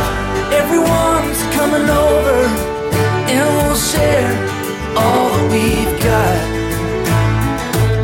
[0.61, 2.38] everyone's coming over,
[3.33, 4.51] and we'll share
[4.97, 6.41] all that we've got.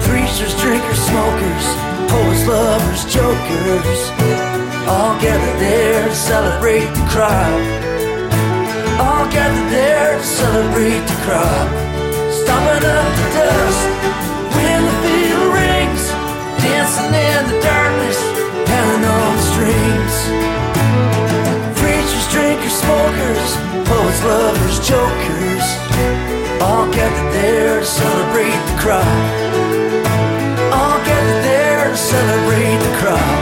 [0.07, 1.65] Preachers, drinkers, smokers,
[2.07, 4.01] poets, lovers, jokers,
[4.87, 7.59] all gathered there to celebrate the crop.
[9.03, 11.67] All gathered there to celebrate the crop.
[12.31, 13.83] Stomping up the dust
[14.55, 16.03] when the fiddle rings,
[16.63, 18.17] dancing in the darkness,
[18.63, 20.15] pounding on the strings.
[21.79, 23.51] Preachers, drinkers, smokers,
[23.85, 25.46] poets, lovers, jokers,
[26.87, 29.05] all gathered there to celebrate the crop.
[30.71, 33.36] All gathered there to celebrate the crop.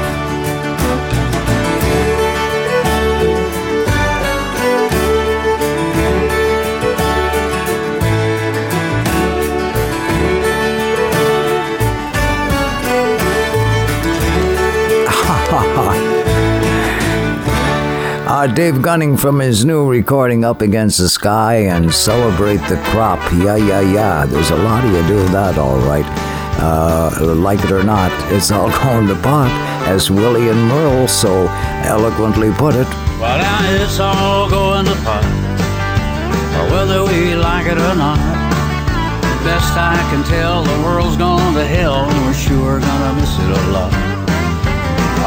[18.36, 23.20] Uh, Dave Gunning from his new recording Up Against the Sky and Celebrate the Crop.
[23.32, 24.26] Yeah, yeah, yeah.
[24.26, 26.04] There's a lot of you do that, all right.
[26.60, 29.50] Uh, like it or not, it's all going to pot,
[29.88, 31.48] as Willie and Merle so
[31.86, 32.90] eloquently put it.
[33.22, 35.24] Well, now it's all going to pot,
[36.72, 38.20] whether we like it or not.
[39.46, 43.50] Best I can tell, the world's gone to hell, and we're sure gonna miss it
[43.50, 44.15] a lot.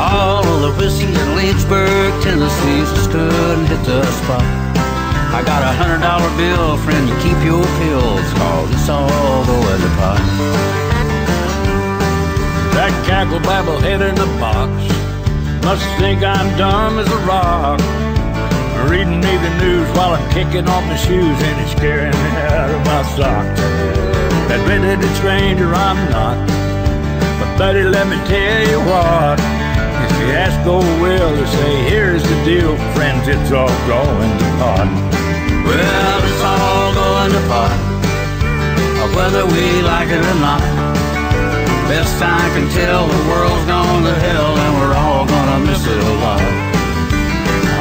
[0.09, 4.41] All of the whiskey in Lynchburg, Tennessee, stood and hit the spot.
[5.37, 9.81] I got a hundred dollar bill, friend, you keep your pills, cause it's all going
[9.85, 10.25] to pot.
[12.73, 14.73] That cackle babble head in the box
[15.63, 17.79] must think I'm dumb as a rock.
[18.89, 22.71] Reading me the news while I'm kicking off my shoes and it's scaring me out
[22.71, 23.61] of my socks.
[24.49, 26.41] Admitted a stranger I'm not,
[27.39, 29.58] but buddy, let me tell you what.
[30.35, 34.89] Ask oh, old Will to say, here's the deal, friends, it's all going to pot.
[35.65, 37.73] Well, it's all going to pot,
[39.15, 40.63] whether we like it or not.
[41.89, 45.97] Best I can tell, the world's gone to hell, and we're all gonna miss it
[45.97, 46.45] a lot.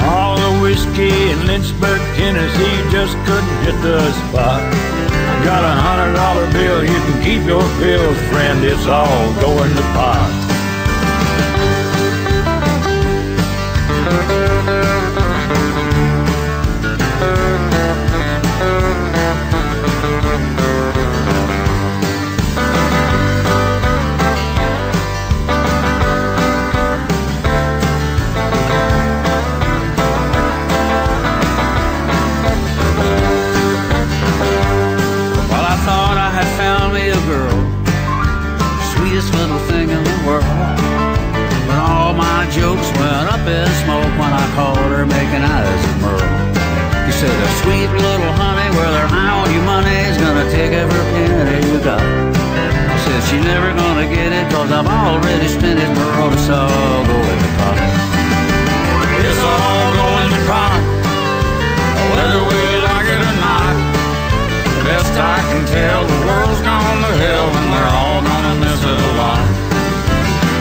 [0.07, 3.99] All the whiskey in Lynchburg, Tennessee just couldn't hit the
[4.29, 4.63] spot.
[4.63, 9.75] I got a hundred dollar bill, you can keep your pills, friend, it's all going
[9.75, 10.46] to pot.
[14.09, 14.46] Caught
[44.57, 46.33] her making eyes at Merle.
[47.05, 51.61] He said, a sweet little honey, well, her all your money's gonna take every penny
[51.69, 52.01] you got.
[52.01, 57.05] I said, she never gonna get it, cause I've already spent it, Merle, it's all
[57.05, 57.77] going to pot.
[59.21, 60.81] It's all going to pot,
[62.17, 63.73] whether we like it or not.
[64.89, 68.89] Best I can tell, the world's gone to hell, and we're all gonna miss it
[68.89, 69.45] a lot.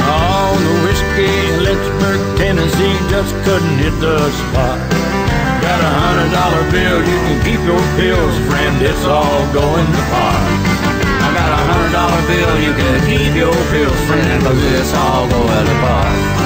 [0.04, 2.35] Oh, the whiskey in Lynchburg,
[2.76, 4.78] Tennessee just couldn't hit the spot.
[5.62, 10.02] Got a hundred dollar bill, you can keep your pills, friend, it's all going to
[10.12, 10.40] pot.
[11.24, 15.26] I got a hundred dollar bill, you can keep your pills, friend, cause it's all
[15.26, 16.45] going to pot.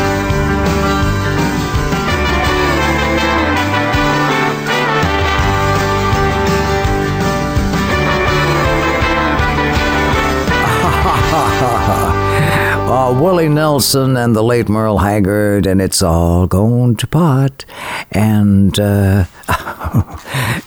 [12.90, 17.64] Uh, Willie Nelson and the late Merle Haggard, and it's all going to pot.
[18.10, 19.24] And uh,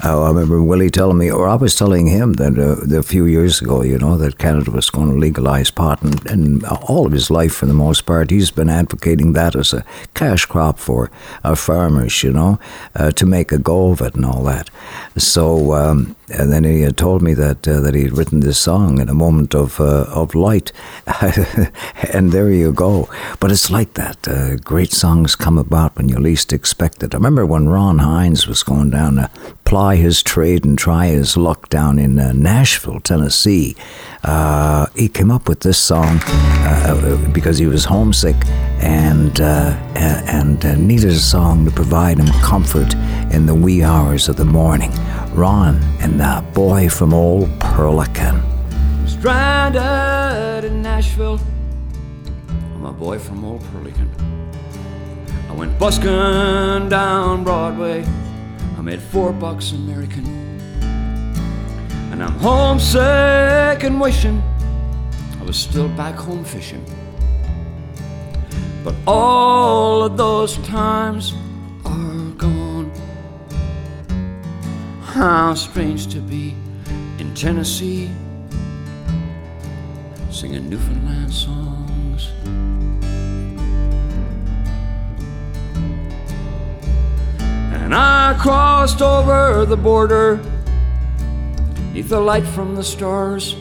[0.04, 3.62] I remember Willie telling me, or I was telling him that uh, a few years
[3.62, 7.32] ago, you know, that Canada was going to legalize pot, and, and all of his
[7.32, 11.10] life, for the most part, he's been advocating that as a cash crop for
[11.46, 12.60] uh, farmers, you know,
[12.96, 14.70] uh, to make a go of it and all that.
[15.18, 18.60] So, um, and then he had told me that uh, that he had written this
[18.60, 20.72] song in a moment of uh, of light,
[22.14, 23.08] and there you go.
[23.40, 24.28] But it's like that.
[24.28, 27.14] Uh, great songs come about when you least expect it.
[27.14, 29.30] I remember when Ron Hynes was going down to
[29.74, 33.76] ply his trade and try his luck down in uh, Nashville, Tennessee.
[34.24, 38.36] Uh, he came up with this song uh, because he was homesick
[38.84, 42.94] and uh, and uh, needed a song to provide him comfort
[43.34, 44.92] in the wee hours of the morning.
[45.34, 48.44] Ron and the boy from old Perlican.
[49.10, 51.40] Stranded in Nashville.
[52.76, 54.08] I'm a boy from old Perlican.
[55.50, 58.06] I went busking down Broadway.
[58.84, 60.26] I made four bucks American.
[62.12, 64.44] And I'm homesick and wishing
[65.40, 66.84] I was still back home fishing.
[68.84, 71.34] But all of those times
[71.86, 72.92] are gone.
[75.02, 76.54] How strange to be
[77.20, 78.12] in Tennessee
[80.30, 81.73] singing Newfoundland songs.
[87.84, 90.40] And I crossed over the border
[91.92, 93.58] neath the light from the stars.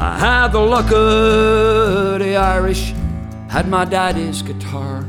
[0.00, 2.94] I had the luck of the Irish,
[3.50, 5.04] had my daddy's guitar.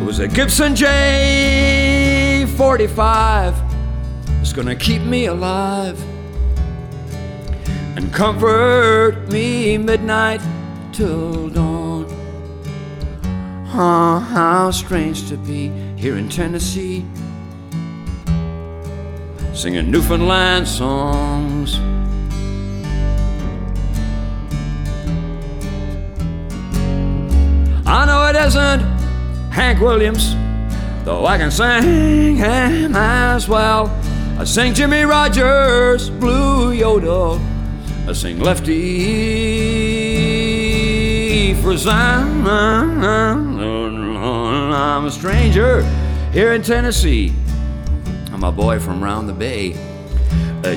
[0.00, 3.54] It was a Gibson J45.
[4.42, 5.98] It's gonna keep me alive
[7.96, 10.42] and comfort me midnight
[10.92, 12.04] till dawn.
[13.74, 15.72] Oh, how strange to be
[16.02, 17.04] here in Tennessee,
[19.54, 21.78] singing Newfoundland songs.
[27.86, 28.80] I know it isn't
[29.52, 30.34] Hank Williams,
[31.04, 33.88] though I can sing him as well.
[34.40, 37.40] I sing Jimmie Rodgers, Blue Yodel.
[38.08, 39.12] I sing Lefty
[44.72, 45.82] I'm a stranger
[46.32, 47.34] here in Tennessee.
[48.32, 49.76] I'm a boy from round the bay.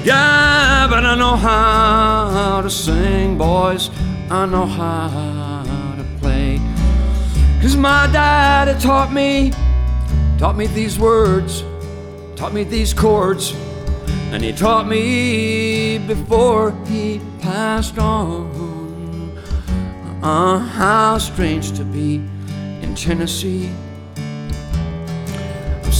[0.03, 3.89] Yeah, but I know how to sing, boys.
[4.29, 6.59] I know how to play.
[7.61, 9.51] Cause my dad had taught me,
[10.37, 11.63] taught me these words,
[12.35, 13.55] taught me these chords.
[14.31, 19.37] And he taught me before he passed on.
[20.21, 22.15] Uh, how strange to be
[22.81, 23.69] in Tennessee.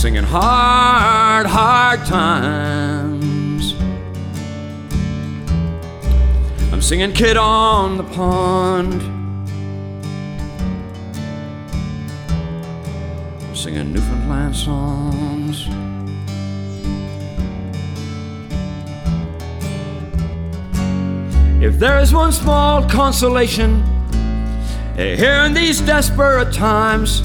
[0.06, 3.74] Singing hard, hard times.
[6.72, 9.02] I'm singing Kid on the Pond.
[13.42, 15.66] I'm singing Newfoundland songs.
[21.64, 23.82] If there is one small consolation
[25.00, 27.24] eh, here in these desperate times,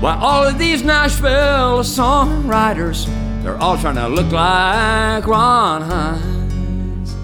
[0.00, 3.06] why all of these Nashville songwriters,
[3.42, 7.14] they're all trying to look like Ron Hynes.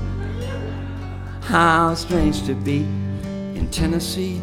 [1.45, 2.79] How strange to be
[3.59, 4.41] in Tennessee,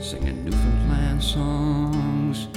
[0.00, 2.48] singing Newfoundland songs.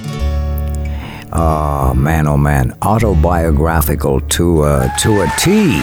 [1.32, 5.82] Oh man, oh man, autobiographical to uh, to a T.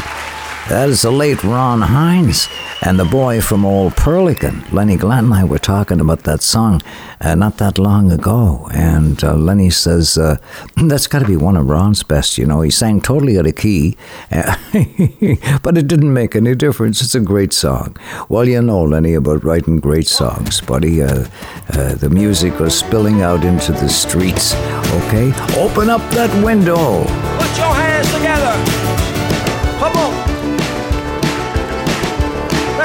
[0.70, 2.50] That is the late Ron Hynes
[2.82, 4.72] and the boy from Old Perlican.
[4.72, 6.82] Lenny Glenn and I were talking about that song
[7.24, 8.70] uh, not that long ago.
[8.74, 10.38] And uh, Lenny says, uh,
[10.78, 12.62] that's got to be one of Ron's best, you know.
[12.62, 13.98] He sang totally out of key,
[14.32, 14.56] uh,
[15.64, 17.02] but it didn't make any difference.
[17.02, 17.98] It's a great song.
[18.30, 21.02] Well, you know, Lenny, about writing great songs, buddy.
[21.02, 21.26] Uh,
[21.70, 24.54] uh, the music was spilling out into the streets,
[24.94, 25.34] okay?
[25.60, 27.04] Open up that window.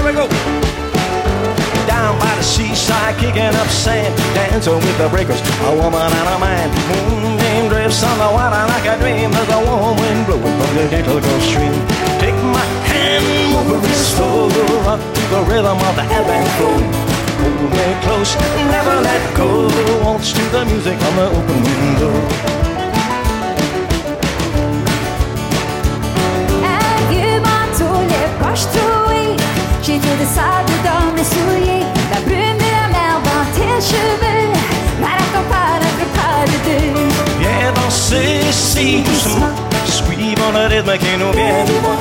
[0.09, 0.27] We go.
[1.85, 5.41] Down by the seaside, kicking up sand, dancing with the breakers.
[5.69, 6.69] A woman and a man.
[6.89, 9.31] Moonbeam drifts on the water like a dream.
[9.31, 11.77] There's a warm wind blowing from the gentle Gulf Stream.
[12.25, 14.49] Take my hand, move it slow,
[14.87, 16.79] rock to the rhythm of the ebb and flow.
[17.41, 18.33] Hold me close,
[18.73, 19.69] never let go.
[20.05, 22.49] Waltz to the music on the open window.
[28.41, 28.88] Un
[29.97, 31.87] tout de sable dans mes souliers.
[32.13, 34.53] La brume de la mer dans tes cheveux.
[36.15, 37.09] Pas de deux.
[37.41, 39.51] Viens danser ici doucement
[39.87, 41.99] Suivant le rythme qui nous vient du vent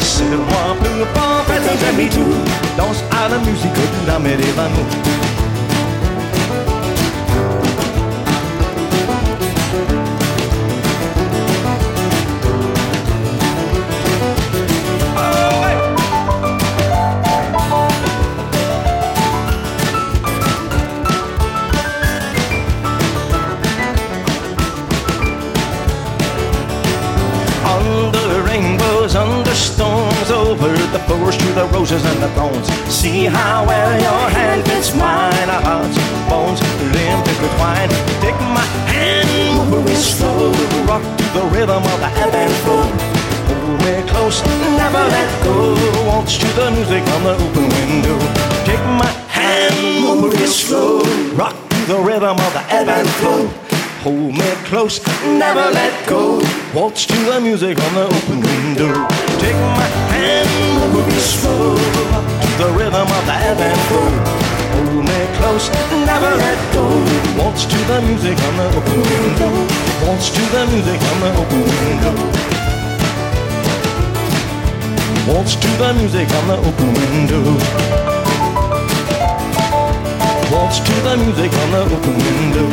[0.00, 2.34] C'est moi plus fort, tes amis tout
[2.76, 4.36] Danse à la musique de la mer
[31.54, 32.66] the roses and the thorns.
[32.88, 35.96] See how well your hand fits mine, our hearts,
[36.28, 36.60] bones,
[36.94, 37.92] limp intertwined.
[38.20, 40.52] Take my hand, move it slow,
[40.86, 42.86] rock to the rhythm of the ebb and flow.
[43.50, 44.42] Hold me close,
[44.78, 45.74] never let go.
[46.06, 48.18] Waltz to the music on the open window.
[48.64, 51.02] Take my hand, move it slow,
[51.34, 53.48] rock to the rhythm of the ebb and flow.
[54.02, 56.40] Hold me close, never let go.
[56.74, 58.92] Waltz to the music on the open window.
[59.38, 60.69] Take my hand,
[61.20, 61.76] slow.
[61.76, 64.10] To the rhythm of the ebb and flow.
[64.72, 65.68] Hold me close,
[66.08, 66.84] never let go.
[67.38, 69.52] Waltz to the music on the open window.
[70.06, 72.14] Waltz to the music on the open window.
[75.28, 77.42] Waltz to the music on the open window.
[80.52, 82.68] Waltz to the music on the open window.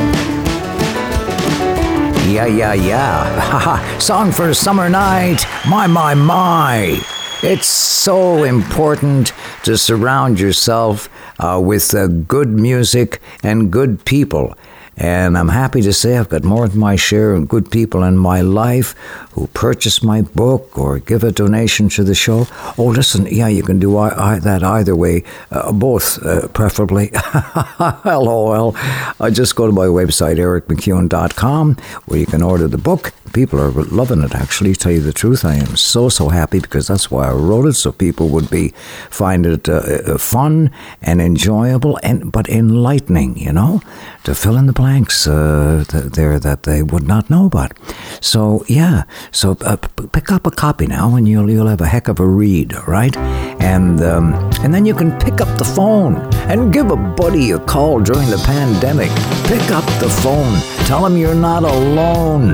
[2.28, 3.40] Yeah, yeah, yeah.
[3.52, 4.00] Haha.
[4.00, 5.46] Song for a summer night.
[5.68, 7.17] My, my, my.
[7.44, 9.32] It's so important
[9.64, 11.08] to surround yourself
[11.40, 14.58] uh, with uh, good music and good people.
[14.98, 18.18] And I'm happy to say I've got more than my share of good people in
[18.18, 18.96] my life
[19.32, 22.48] who purchase my book or give a donation to the show.
[22.80, 27.12] Oh, listen, yeah, you can do I, I, that either way, uh, both uh, preferably.
[28.06, 28.76] LOL.
[29.20, 31.76] I just go to my website, ericmccune.com,
[32.06, 33.14] where you can order the book.
[33.34, 35.46] People are loving it, actually, tell you the truth.
[35.46, 38.70] I am so, so happy because that's why I wrote it, so people would be
[39.12, 40.72] find it uh, uh, fun
[41.04, 43.82] and enjoyable, and but enlightening, you know,
[44.28, 47.72] to fill in the blanks uh, th- there that they would not know about.
[48.20, 51.88] So, yeah, so uh, p- pick up a copy now and you'll, you'll have a
[51.88, 53.16] heck of a read, right?
[53.62, 54.34] And, um,
[54.64, 56.18] and then you can pick up the phone
[56.52, 59.12] and give a buddy a call during the pandemic.
[59.48, 60.60] Pick up the phone.
[60.88, 62.52] Tell him you're not alone.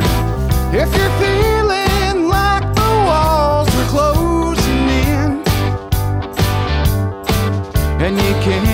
[0.71, 5.41] If you're feeling like the walls are closing in
[7.99, 8.72] and you can't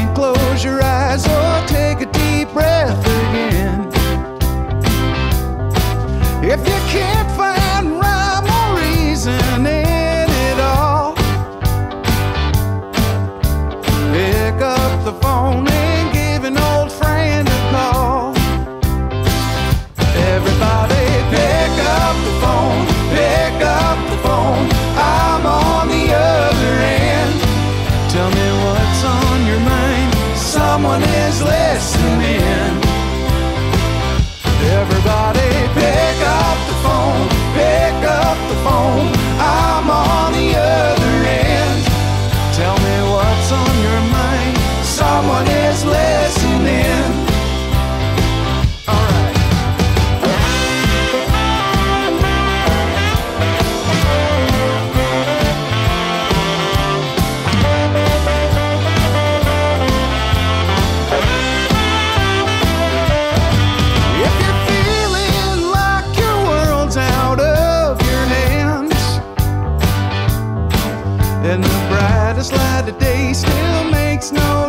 [2.53, 3.89] breath again,
[6.43, 7.18] if you can't
[74.19, 74.68] makes no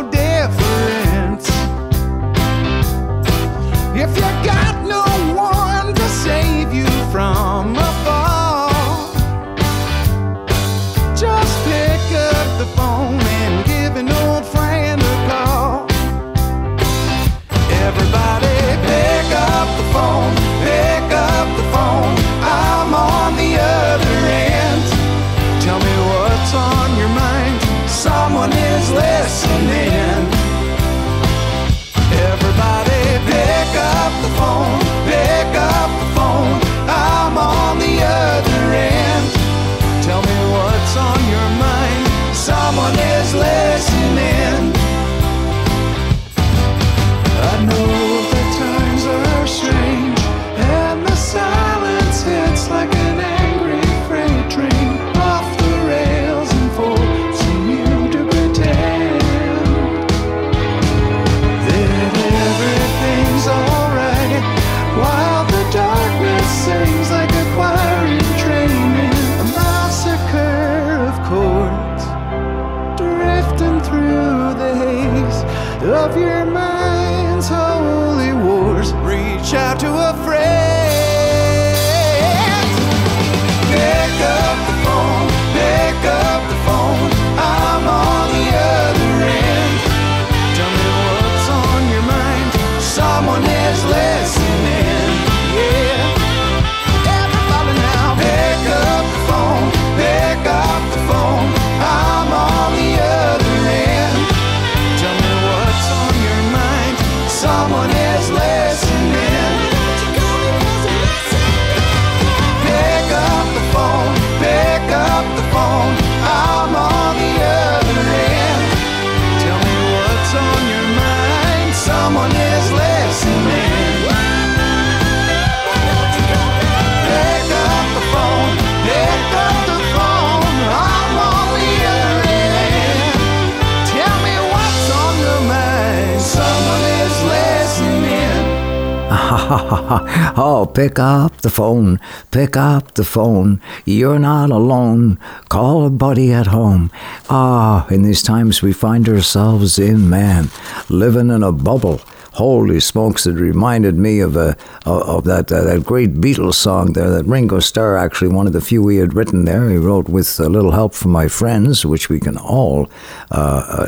[139.53, 141.99] oh, pick up the phone,
[142.31, 143.59] pick up the phone.
[143.83, 145.19] You're not alone.
[145.49, 146.89] Call a buddy at home.
[147.29, 150.49] Ah, in these times we find ourselves in, man,
[150.87, 151.99] living in a bubble.
[152.41, 153.27] Holy smokes!
[153.27, 154.57] It reminded me of a
[154.87, 158.53] of, of that uh, that great Beatles song there that Ringo Starr actually one of
[158.53, 159.69] the few he had written there.
[159.69, 162.89] He wrote with a little help from my friends, which we can all
[163.29, 163.35] uh,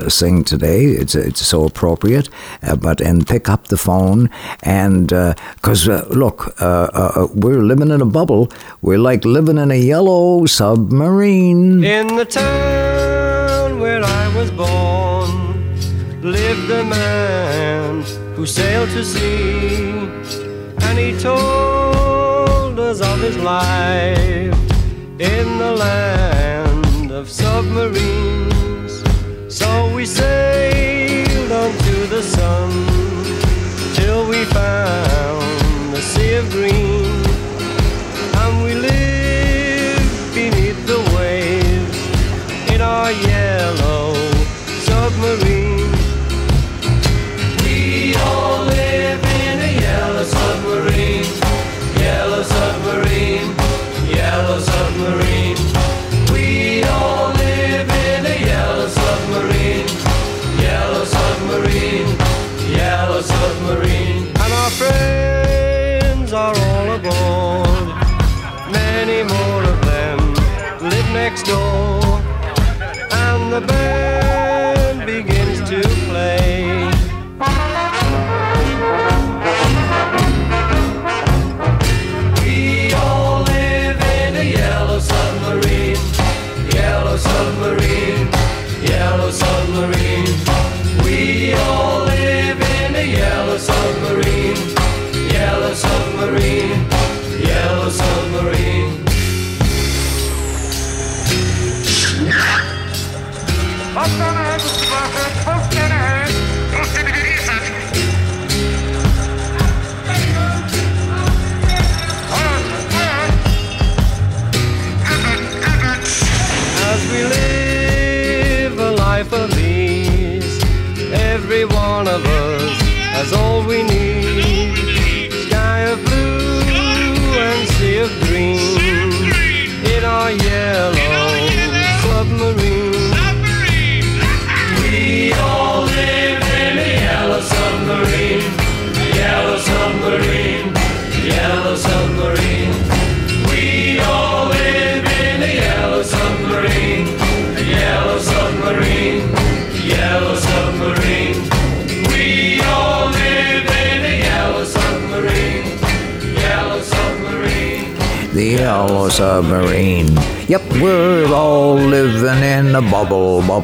[0.06, 0.86] uh, sing today.
[0.86, 2.30] It's it's so appropriate.
[2.62, 4.30] Uh, but and pick up the phone
[4.62, 5.08] and
[5.56, 8.52] because uh, look, uh, uh, we're living in a bubble.
[8.84, 11.84] We're like living in a yellow submarine.
[11.84, 19.90] In the town where I was born lived a man who sailed to sea,
[20.86, 24.58] and he told us of his life
[25.20, 29.04] in the land of submarines.
[29.48, 32.70] So we sailed onto the sun
[33.94, 37.24] till we found the sea of green,
[38.42, 42.00] and we lived beneath the waves
[42.74, 44.14] in our yellow
[44.90, 45.53] submarine.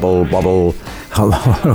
[0.00, 0.69] Bubble, bubble.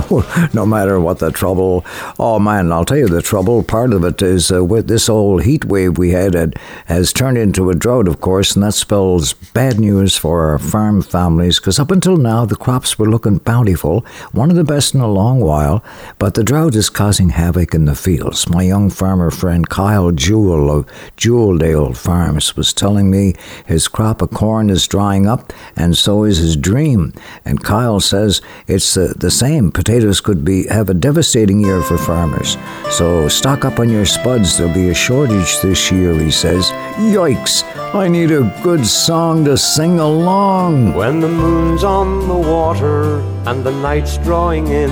[0.54, 1.84] no matter what the trouble.
[2.18, 3.62] Oh man, I'll tell you the trouble.
[3.62, 7.38] Part of it is uh, with this old heat wave we had it has turned
[7.38, 11.78] into a drought, of course, and that spells bad news for our farm families because
[11.78, 15.40] up until now the crops were looking bountiful, one of the best in a long
[15.40, 15.84] while,
[16.18, 18.48] but the drought is causing havoc in the fields.
[18.48, 20.86] My young farmer friend Kyle Jewell of
[21.16, 23.34] Jeweldale Farms was telling me
[23.66, 27.12] his crop of corn is drying up, and so is his dream.
[27.44, 29.70] And Kyle says it's uh, the same.
[29.86, 32.58] Potatoes could be have a devastating year for farmers.
[32.90, 34.58] So stock up on your spuds.
[34.58, 36.72] There'll be a shortage this year, he says.
[37.14, 37.62] Yikes!
[37.94, 40.94] I need a good song to sing along.
[40.94, 44.90] When the moon's on the water and the night's drawing in,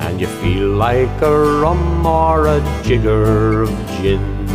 [0.00, 3.70] and you feel like a rum or a jigger of
[4.00, 4.48] gin,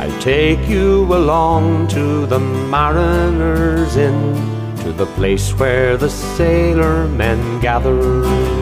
[0.00, 4.34] I'll take you along to the Mariners Inn
[4.78, 8.57] to the place where the sailor men gather.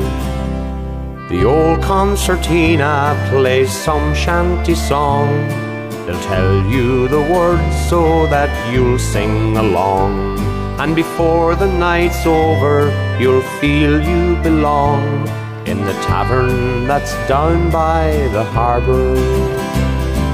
[1.28, 5.27] The old concertina plays some shanty song.
[6.07, 10.39] They'll tell you the words so that you'll sing along.
[10.78, 15.27] And before the night's over, you'll feel you belong
[15.66, 19.16] in the tavern that's down by the harbor.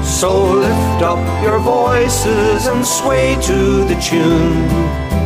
[0.03, 4.67] So lift up your voices and sway to the tune.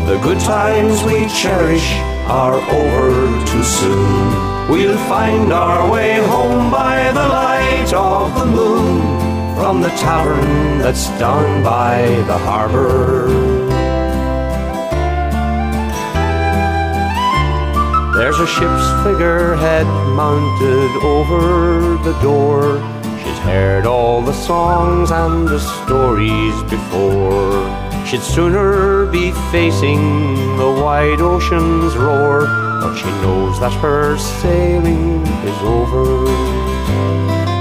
[0.06, 1.92] The good times we cherish
[2.30, 4.57] are over too soon.
[4.70, 11.08] We'll find our way home by the light of the moon from the tavern that's
[11.18, 13.28] down by the harbor.
[18.18, 19.88] There's a ship's figurehead
[20.18, 22.80] mounted over the door.
[23.24, 27.64] She's heard all the songs and the stories before.
[28.06, 32.48] She'd sooner be facing the wide ocean's roar,
[32.82, 36.28] but she knows that her sailing is over.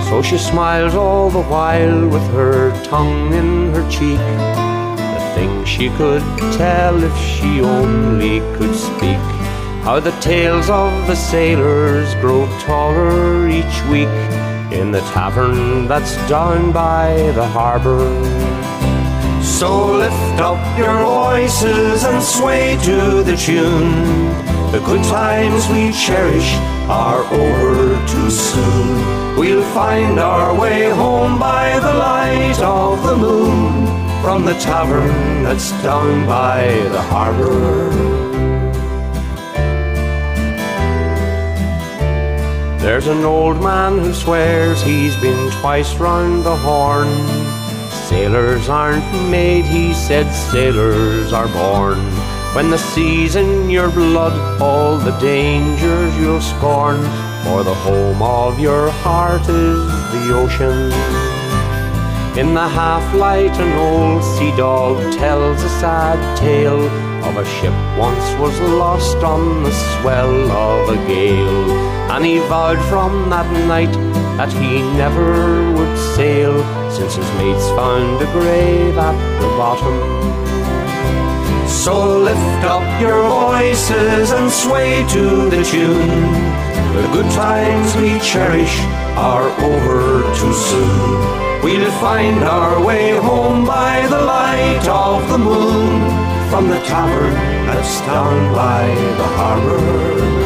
[0.09, 4.19] So she smiles all the while with her tongue in her cheek.
[5.17, 6.23] The things she could
[6.57, 9.25] tell if she only could speak.
[9.87, 14.19] How the tales of the sailors grow taller each week
[14.73, 18.07] in the tavern that's down by the harbor.
[19.43, 24.56] So lift up your voices and sway to the tune.
[24.73, 26.55] The good times we cherish
[26.89, 29.37] are over too soon.
[29.39, 33.87] We'll find our way home by the light of the moon
[34.23, 37.91] from the tavern that's down by the harbor.
[42.81, 47.09] There's an old man who swears he's been twice round the horn.
[48.09, 51.99] Sailors aren't made, he said, sailors are born.
[52.57, 57.03] When the sea's in your blood, all the dangers you'll scorn.
[57.45, 59.85] For the home of your heart is
[60.15, 60.91] the ocean.
[62.39, 66.89] In the half light, an old sea dog tells a sad tale
[67.29, 71.71] of a ship once was lost on the swell of a gale.
[72.11, 73.93] And he vowed from that night
[74.39, 76.57] that he never would sail,
[76.91, 80.27] since his mates found a grave at the bottom.
[81.69, 86.57] So lift up your voices and sway to the tune.
[86.95, 88.79] The good times we cherish
[89.17, 91.63] are over too soon.
[91.63, 97.35] We'll find our way home by the light of the moon from the tavern
[97.67, 98.87] that's down by
[99.21, 100.37] the harbor.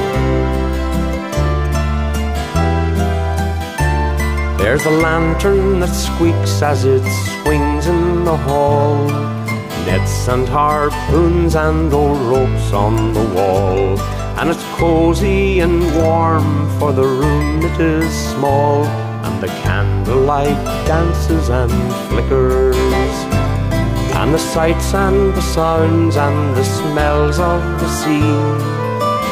[4.59, 7.05] There's a lantern that squeaks as it
[7.43, 9.40] swings in the hall.
[9.87, 13.99] Nets and harpoons and old ropes on the wall.
[14.39, 18.85] And it's cozy and warm, for the room it is small.
[19.25, 21.73] And the candlelight dances and
[22.09, 22.77] flickers.
[24.21, 28.81] And the sights and the sounds and the smells of the sea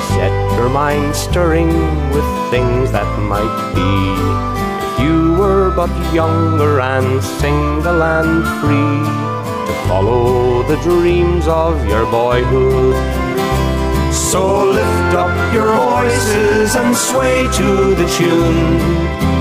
[0.09, 1.69] set your mind stirring
[2.11, 3.93] with things that might be.
[4.87, 9.28] If you were but younger and single and free
[9.69, 12.97] to follow the dreams of your boyhood.
[14.15, 18.79] So lift up your voices and sway to the tune.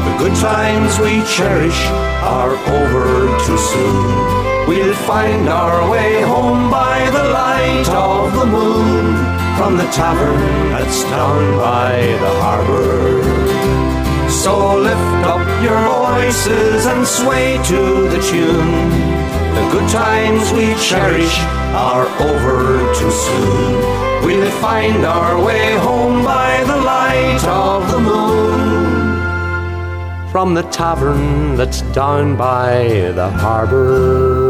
[0.05, 1.79] The good times we cherish
[2.35, 3.07] are over
[3.45, 4.67] too soon.
[4.67, 9.15] We'll find our way home by the light of the moon
[9.57, 10.41] from the tavern
[10.71, 13.23] that's down by the harbor.
[14.29, 19.16] So lift up your voices and sway to the tune.
[19.57, 21.39] The good times we cherish
[21.73, 23.73] are over too soon.
[24.23, 29.17] We'll find our way home by the light of the moon.
[30.31, 34.46] From the tavern that's down by the harbor.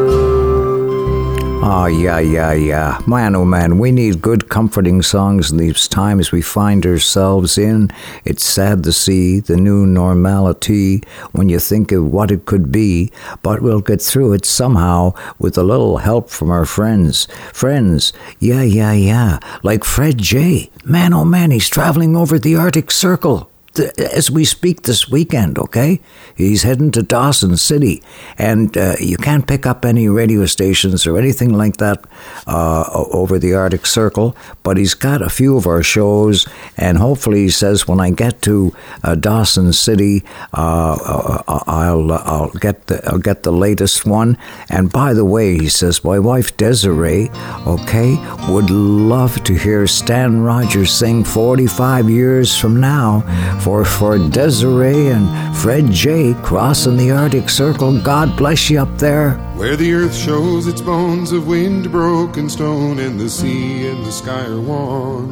[1.59, 3.01] Oh, yeah, yeah, yeah.
[3.07, 7.89] Man, oh man, we need good, comforting songs in these times we find ourselves in.
[8.23, 11.01] It's sad to see the new normality
[11.31, 13.11] when you think of what it could be,
[13.41, 17.27] but we'll get through it somehow with a little help from our friends.
[17.51, 19.39] Friends, yeah, yeah, yeah.
[19.63, 20.69] Like Fred Jay.
[20.85, 23.49] Man, oh man, he's traveling over the Arctic Circle
[23.79, 25.99] as we speak this weekend, okay?
[26.35, 28.01] He's heading to Dawson City,
[28.37, 32.05] and uh, you can't pick up any radio stations or anything like that
[32.45, 36.47] uh, over the Arctic Circle, but he's got a few of our shows,
[36.77, 38.73] and hopefully he says when I get to
[39.03, 40.23] uh, Dawson City,
[40.53, 44.37] uh, uh, I'll I'll get the I'll get the latest one.
[44.69, 47.29] And by the way, he says my wife Desiree,
[47.65, 48.15] okay,
[48.49, 53.23] would love to hear Stan Rogers sing 45 years from now
[53.67, 55.27] for for Desiree and
[55.57, 58.01] Fred Jay crossing the Arctic Circle.
[58.01, 59.33] God bless you up there.
[59.57, 64.11] Where the earth shows its bones of wind broken stone, and the sea and the
[64.13, 65.27] sky are one.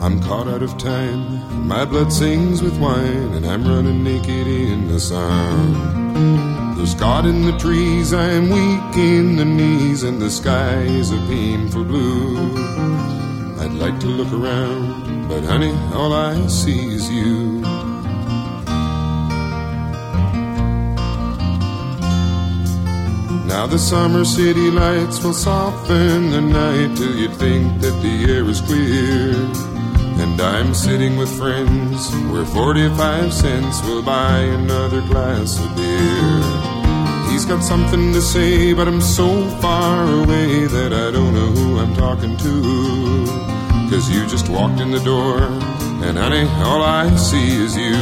[0.00, 4.86] I'm caught out of time, my blood sings with wine, and I'm running naked in
[4.86, 6.76] the sun.
[6.76, 11.10] There's God in the trees, I am weak in the knees, and the sky is
[11.10, 12.36] a painful blue.
[13.58, 17.60] I'd like to look around, but honey, all I see is you.
[23.46, 28.44] Now the summer city lights will soften the night till you'd think that the air
[28.44, 29.34] is clear.
[30.22, 36.67] And I'm sitting with friends where 45 cents will buy another glass of beer.
[37.38, 39.28] He's got something to say, but I'm so
[39.60, 42.54] far away that I don't know who I'm talking to.
[43.88, 45.42] Cause you just walked in the door,
[46.02, 47.94] and honey, all I see is you.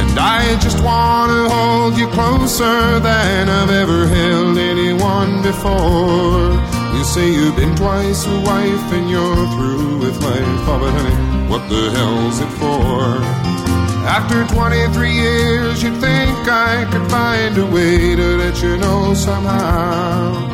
[0.00, 6.58] And I just wanna hold you closer than I've ever held anyone before.
[6.92, 10.66] You say you've been twice a wife and you're through with life.
[10.66, 13.57] Oh, but honey, what the hell's it for?
[14.06, 20.48] After 23 years, you'd think I could find a way to let you know somehow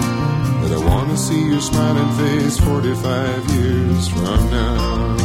[0.62, 5.23] that I wanna see your smiling face 45 years from now.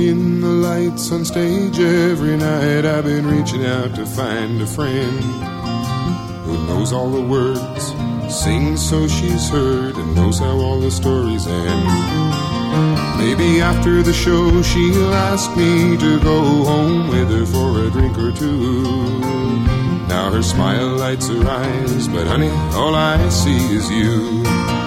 [0.00, 5.20] In the lights on stage every night, I've been reaching out to find a friend
[6.44, 7.84] who knows all the words,
[8.32, 12.38] sings so she's heard, and knows how all the stories end.
[13.18, 18.16] Maybe after the show she'll ask me to go home with her for a drink
[18.18, 18.82] or two.
[20.06, 24.77] Now her smile lights her eyes, but honey, all I see is you.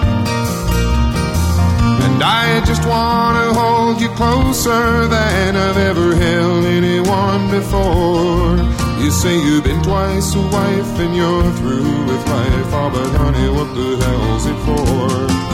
[2.12, 8.56] And I just wanna hold you closer than I've ever held anyone before.
[9.02, 12.70] You say you've been twice a wife and you're through with life.
[12.80, 15.52] Oh, but honey, what the hell's it for?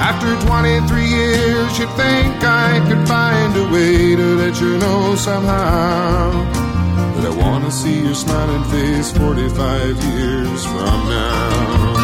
[0.00, 6.30] After 23 years, you'd think I could find a way to let you know somehow
[7.14, 11.99] that I wanna see your smiling face 45 years from now.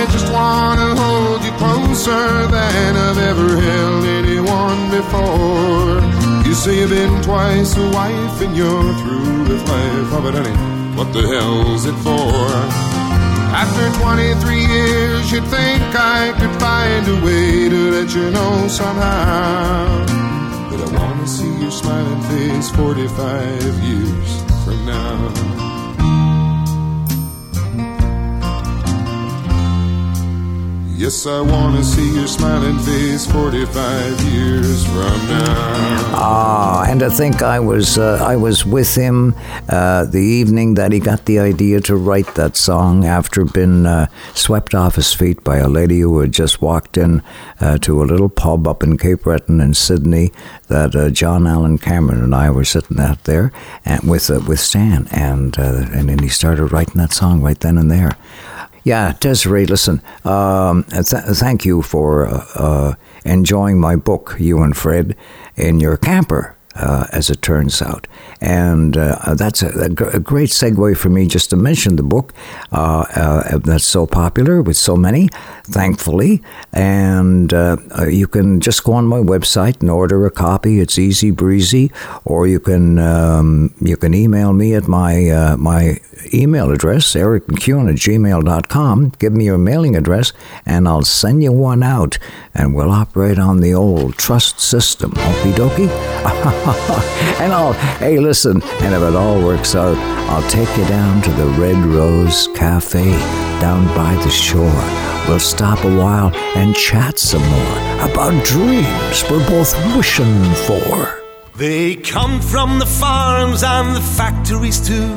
[0.00, 2.26] I just wanna hold you closer
[2.56, 6.02] than I've ever held anyone before.
[6.46, 10.08] You say you've been twice a wife and you're through with life.
[10.16, 10.56] Oh, but honey,
[10.98, 12.94] what the hell's it for?
[13.54, 20.04] After 23 years, you'd think I could find a way to let you know somehow
[20.70, 25.63] But I wanna see your smiling face 45 years from now.
[30.96, 36.14] Yes, I wanna see your smiling face 45 years from now.
[36.16, 39.34] Ah, and I think I was uh, I was with him
[39.68, 44.06] uh, the evening that he got the idea to write that song after being uh,
[44.34, 47.22] swept off his feet by a lady who had just walked in
[47.60, 50.32] uh, to a little pub up in Cape Breton in Sydney
[50.68, 53.52] that uh, John Allan Cameron and I were sitting out there
[53.84, 57.78] and with uh, with Stan and and then he started writing that song right then
[57.78, 58.16] and there.
[58.84, 62.94] Yeah, Desiree, listen, um, th- thank you for uh, uh,
[63.24, 65.16] enjoying my book, you and Fred,
[65.56, 68.06] in your camper, uh, as it turns out.
[68.44, 72.02] And uh, that's a, a gr- a great segue for me just to mention the
[72.02, 72.34] book
[72.72, 75.30] uh, uh, that's so popular with so many,
[75.64, 76.42] thankfully.
[76.70, 80.78] And uh, uh, you can just go on my website and order a copy.
[80.78, 81.90] It's easy breezy,
[82.26, 85.98] or you can um, you can email me at my my
[86.34, 89.12] email address, ericmccune at gmail.com.
[89.18, 90.34] Give me your mailing address,
[90.66, 92.18] and I'll send you one out,
[92.54, 95.12] and we'll operate on the old trust system.
[95.12, 95.88] Okie dokie?
[97.40, 99.96] and I'll, hey, listen, and if it all works out,
[100.28, 103.12] I'll take you down to the Red Rose Cafe
[103.60, 104.82] down by the shore.
[105.28, 107.78] We'll stop a while and chat some more
[108.10, 111.22] about dreams we're both wishing for.
[111.56, 115.14] They come from the farms and the factories too.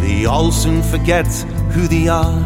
[0.00, 1.26] They all soon forget
[1.74, 2.38] who they are.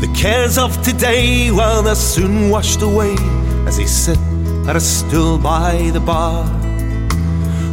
[0.00, 3.14] The cares of today, well, they're soon washed away
[3.66, 4.18] as they sit
[4.66, 6.67] at a stool by the bar.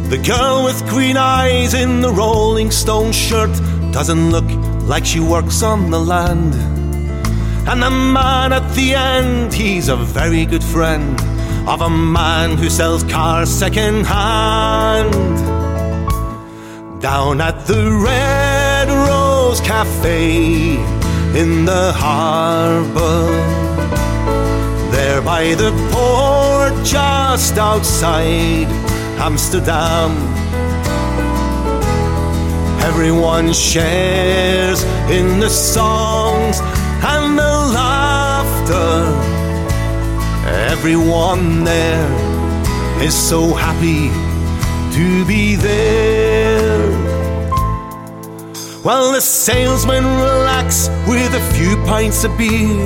[0.08, 3.50] The girl with green eyes in the Rolling Stone shirt
[3.92, 4.44] doesn't look
[4.82, 6.54] like she works on the land.
[7.68, 11.20] And the man at the end, he's a very good friend
[11.68, 15.12] of a man who sells cars second hand.
[17.00, 20.76] Down at the Red Rose Cafe
[21.34, 23.26] in the harbor,
[24.92, 28.85] there by the port just outside
[29.18, 30.12] Amsterdam.
[32.82, 36.60] Everyone shares in the songs
[37.02, 38.92] and the laughter.
[40.70, 42.08] Everyone there
[43.02, 44.10] is so happy
[44.96, 46.90] to be there.
[48.82, 52.76] While the salesmen relax with a few pints of beer,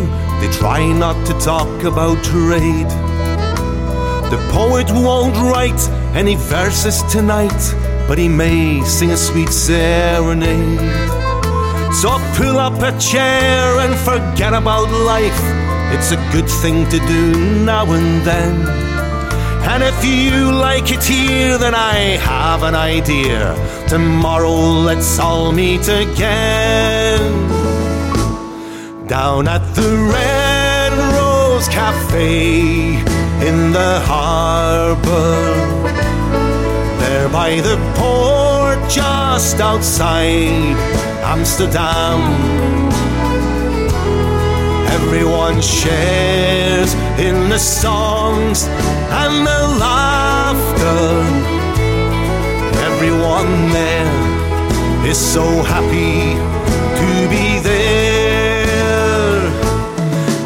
[0.40, 2.88] they try not to talk about trade.
[4.30, 5.80] The poet won't write
[6.14, 7.62] any verses tonight,
[8.08, 10.80] but he may sing a sweet serenade.
[11.94, 15.40] So pull up a chair and forget about life.
[15.92, 18.90] It's a good thing to do now and then.
[19.72, 23.54] And if you like it here, then I have an idea.
[23.88, 24.56] Tomorrow
[24.88, 27.20] let's all meet again.
[29.06, 35.54] Down at the Red Rose Cafe in the harbor.
[37.00, 40.76] There by the port just outside
[41.24, 42.20] Amsterdam.
[44.98, 48.64] Everyone shares in the songs
[49.22, 51.00] and the laughter.
[52.90, 56.36] Everyone there is so happy
[57.00, 59.40] to be there.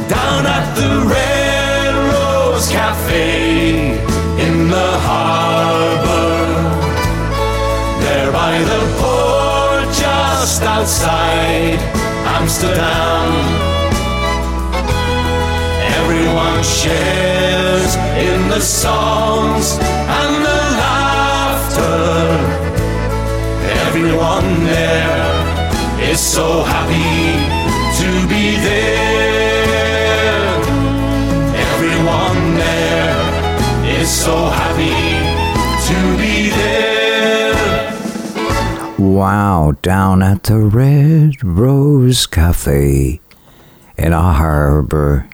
[0.09, 1.24] Down at the Red
[2.75, 3.93] Cafe
[4.47, 6.35] in the harbor.
[8.03, 11.79] There by the port just outside
[12.37, 13.31] Amsterdam.
[15.99, 17.95] Everyone shares
[18.29, 19.79] in the songs
[20.19, 22.03] and the laughter.
[23.87, 27.23] Everyone there is so happy
[28.01, 29.54] to be there.
[34.25, 34.89] So happy
[35.87, 37.53] to be there.
[38.99, 43.21] Wow, down at the Red Rose Cafe
[43.99, 45.29] in a harbor.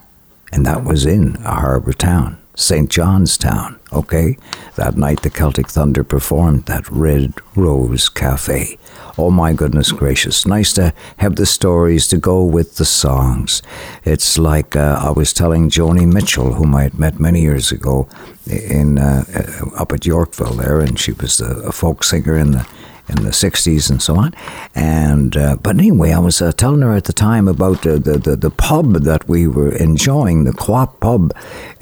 [0.51, 2.91] And that was in a harbor town, St.
[2.91, 4.37] John's Town, okay?
[4.77, 8.79] That night the Celtic Thunder performed that Red Rose Cafe.
[9.19, 10.47] Oh my goodness gracious.
[10.47, 13.62] Nice to have the stories to go with the songs.
[14.05, 18.09] It's like uh, I was telling Joni Mitchell, whom I had met many years ago
[18.47, 22.67] in uh, uh, up at Yorkville there, and she was a folk singer in the
[23.11, 24.35] in the 60s and so on.
[24.74, 28.19] And uh, but anyway, I was uh, telling her at the time about uh, the,
[28.19, 31.32] the the pub that we were enjoying, the Quap pub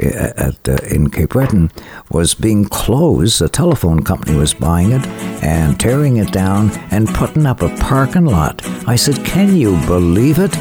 [0.03, 1.71] uh, at uh, in Cape Breton,
[2.11, 3.43] was being closed.
[3.43, 5.07] A telephone company was buying it
[5.43, 8.65] and tearing it down and putting up a parking lot.
[8.87, 10.57] I said, "Can you believe it?"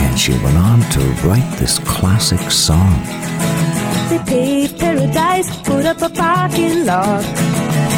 [0.00, 2.92] And she went on to write this classic song.
[4.08, 7.97] They paved paradise, put up a parking lot.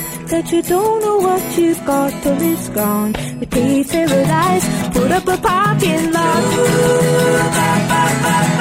[0.31, 3.13] that you don't know what you've got till it's gone?
[3.39, 6.43] We paved paradise, put up a parking lot.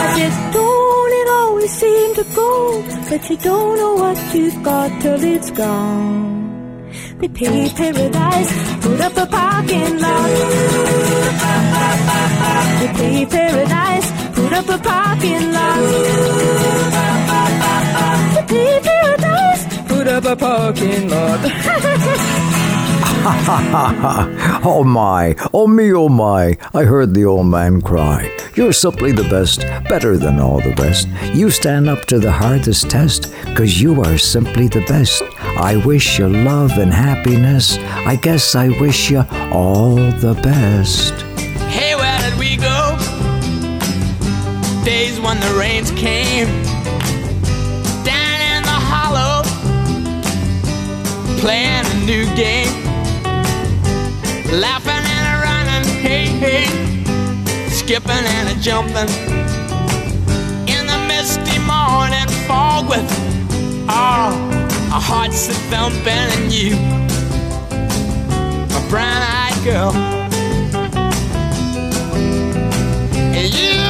[0.02, 5.00] I said, don't it always seem to go that you don't know what you've got
[5.00, 6.90] till it's gone?
[7.20, 8.50] They paved paradise,
[8.82, 10.30] put up a parking lot.
[12.80, 15.80] They paved paradise, put up a parking lot.
[18.34, 18.79] They paved
[20.04, 21.40] paradise, up a parking lot.
[24.64, 28.34] oh my, oh me, oh my, I heard the old man cry.
[28.54, 31.08] You're simply the best, better than all the rest.
[31.34, 35.22] You stand up to the hardest test, cause you are simply the best.
[35.40, 37.78] I wish you love and happiness.
[37.78, 41.12] I guess I wish you all the best.
[41.68, 42.96] Hey, where did we go?
[44.84, 46.69] Days when the rains came.
[51.40, 52.68] Playing a new game.
[54.60, 56.66] Laughing and a running, hey, hey.
[57.70, 59.08] Skipping and a jumping.
[60.68, 63.08] In the misty morning fog with,
[63.88, 66.76] ah, oh, our hearts are thumping and you,
[68.74, 69.92] my brown eyed girl.
[73.38, 73.89] And you,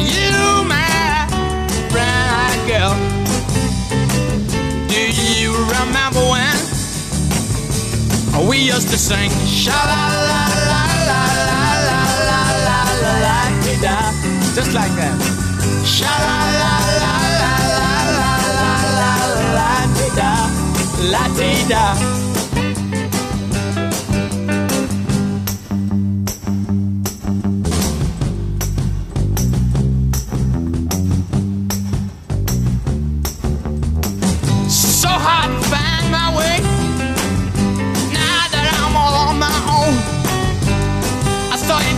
[0.00, 1.26] You, my
[1.92, 2.94] eyed girl.
[4.88, 5.02] Do
[5.36, 6.60] you remember when
[8.48, 13.38] we used to sing sha la la la la la la la la la la
[13.84, 13.96] da
[14.54, 15.16] just like that
[15.84, 19.72] sha la la la la la la la la la
[20.18, 20.32] da
[21.12, 21.24] la
[21.68, 22.29] da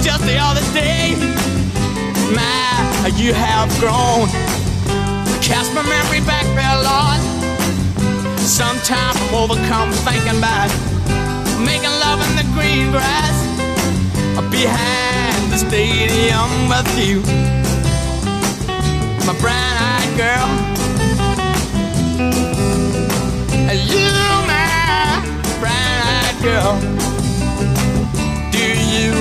[0.03, 1.15] just the other day.
[2.35, 4.27] My, you have grown.
[5.41, 7.21] Cast my memory back there, Lord.
[8.41, 10.71] Sometimes I'm overcome thinking about
[11.65, 13.37] making love in the green grass
[14.51, 17.23] behind the stadium with you.
[19.25, 20.49] My brown eyed girl.
[23.73, 24.11] You,
[24.51, 26.92] my brown eyed girl.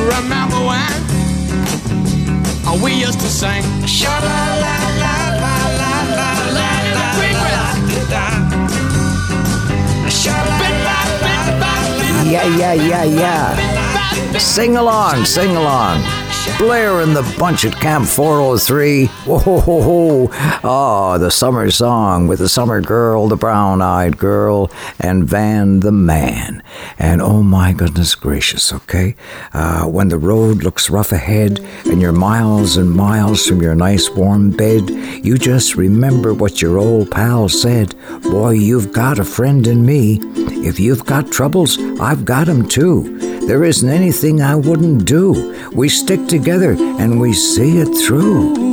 [0.08, 1.02] Remember when
[2.82, 3.64] we used to sing?
[3.86, 7.08] Sha la la la la la la la la
[8.10, 8.24] la
[12.32, 14.38] Yeah, yeah, yeah, yeah.
[14.38, 16.21] Sing along, sing along.
[16.58, 19.06] Blair and the bunch at Camp 403.
[19.06, 20.60] Whoa, ho, ho, ho.
[20.64, 25.92] Oh, the summer song with the summer girl, the brown eyed girl, and Van the
[25.92, 26.64] man.
[26.98, 29.16] And oh my goodness gracious, okay?
[29.54, 34.10] Uh, when the road looks rough ahead and you're miles and miles from your nice
[34.10, 37.96] warm bed, you just remember what your old pal said.
[38.24, 40.20] Boy, you've got a friend in me.
[40.64, 43.31] If you've got troubles, I've got 'em too.
[43.48, 45.70] There isn't anything I wouldn't do.
[45.74, 48.71] We stick together and we see it through.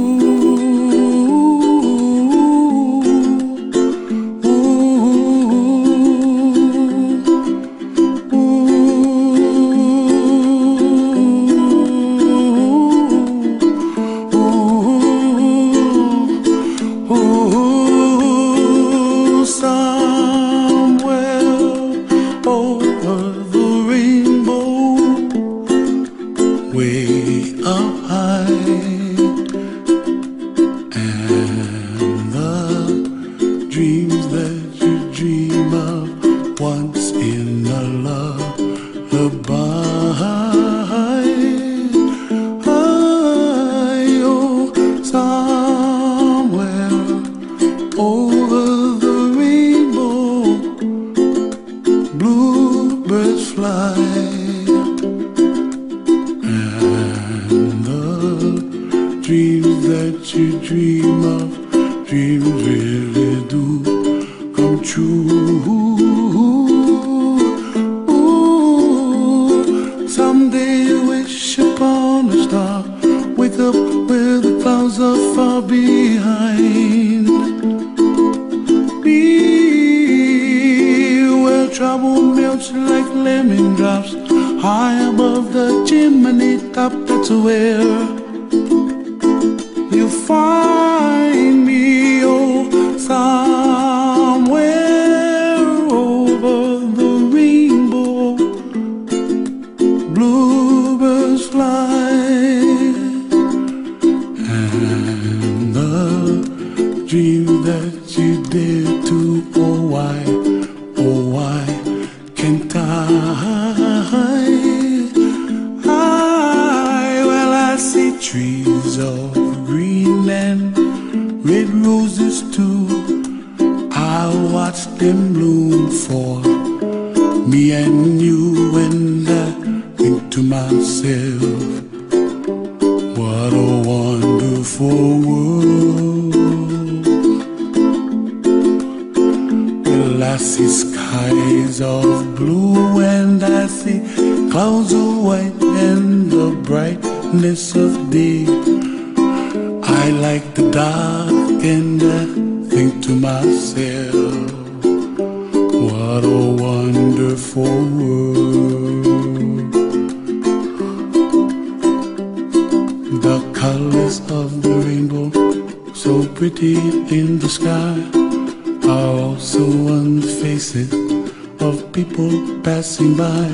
[172.88, 173.48] Passing by.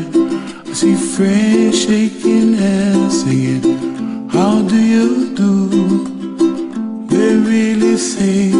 [0.70, 5.50] I see friends shaking hands, singing, How do you do?
[7.08, 8.52] They really say,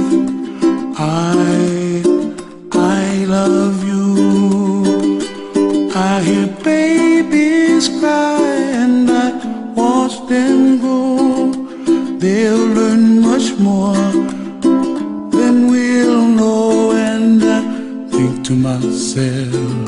[0.99, 2.03] I,
[2.73, 5.21] I love you.
[5.95, 8.43] I hear babies cry
[8.83, 9.31] and I
[9.77, 11.53] watch them grow.
[12.19, 13.95] They'll learn much more
[15.37, 17.61] than we'll know, and I
[18.11, 19.84] think to myself,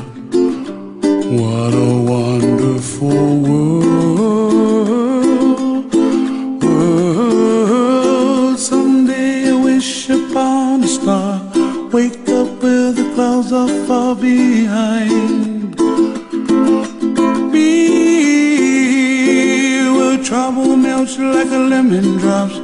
[21.96, 22.56] lemon drops,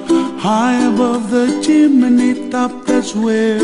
[0.42, 2.84] high above the chimney top.
[2.84, 3.58] That's where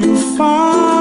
[0.00, 0.95] you find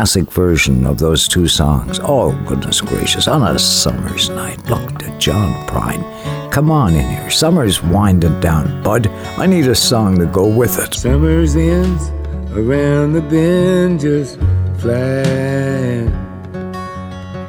[0.00, 2.00] Classic, version of those two songs.
[2.02, 3.28] Oh, goodness gracious.
[3.28, 4.56] On a summer's night.
[4.64, 6.02] Look at John Prine.
[6.50, 7.28] Come on in here.
[7.28, 9.08] Summer's winding down, bud.
[9.36, 10.94] I need a song to go with it.
[10.94, 12.08] Summer's ends
[12.56, 14.38] around the bend just
[14.80, 16.08] flying.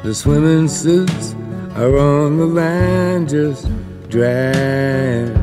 [0.02, 1.34] The swimming suits
[1.74, 3.66] are on the line just
[4.10, 5.34] drying.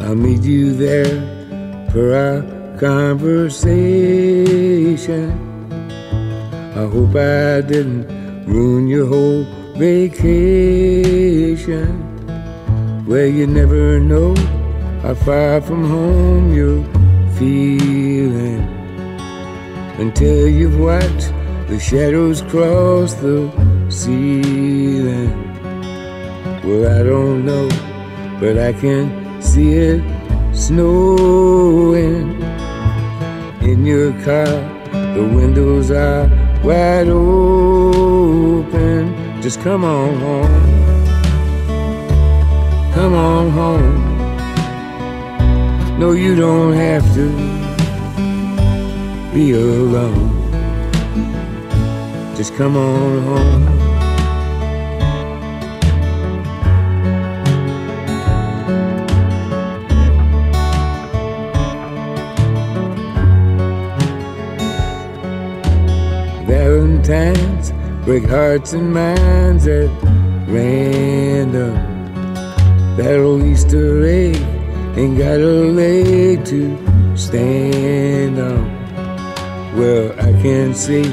[0.00, 2.42] I'll meet you there for our
[2.80, 5.47] conversation.
[6.78, 8.06] I hope I didn't
[8.46, 9.42] ruin your whole
[9.74, 11.90] vacation.
[13.04, 14.36] Well, you never know
[15.02, 16.84] how far from home you're
[17.34, 18.60] feeling
[19.98, 21.32] until you've watched
[21.66, 23.50] the shadows cross the
[23.88, 25.34] ceiling.
[26.62, 27.68] Well, I don't know,
[28.38, 30.00] but I can see it
[30.54, 32.40] snowing
[33.62, 34.46] in your car.
[35.16, 39.14] The windows are wide open.
[39.42, 40.64] Just come on home.
[42.92, 44.16] Come on home.
[45.98, 47.28] No, you don't have to
[49.34, 50.34] be alone.
[52.36, 53.87] Just come on home.
[67.08, 67.72] Valentines
[68.04, 69.88] break hearts and minds at
[70.46, 71.74] random.
[72.98, 74.36] That old Easter egg
[74.94, 78.62] ain't got a leg to stand on.
[79.78, 81.08] Well, I can see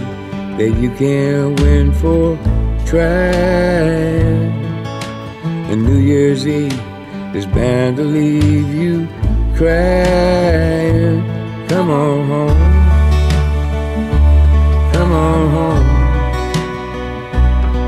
[0.58, 2.38] that you can't win for
[2.86, 4.52] trying.
[5.72, 6.78] And New Year's Eve
[7.34, 9.08] is bound to leave you
[9.56, 11.24] crying.
[11.70, 12.65] Come on home.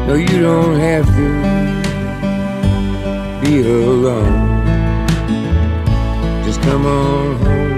[0.07, 1.27] No, you don't have to
[3.41, 4.47] be alone.
[6.45, 7.77] Just come on home.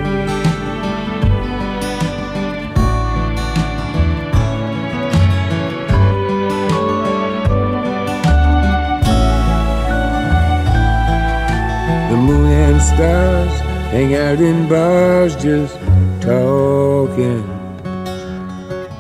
[12.11, 15.80] The moon and stars hang out in bars just
[16.22, 17.43] talking.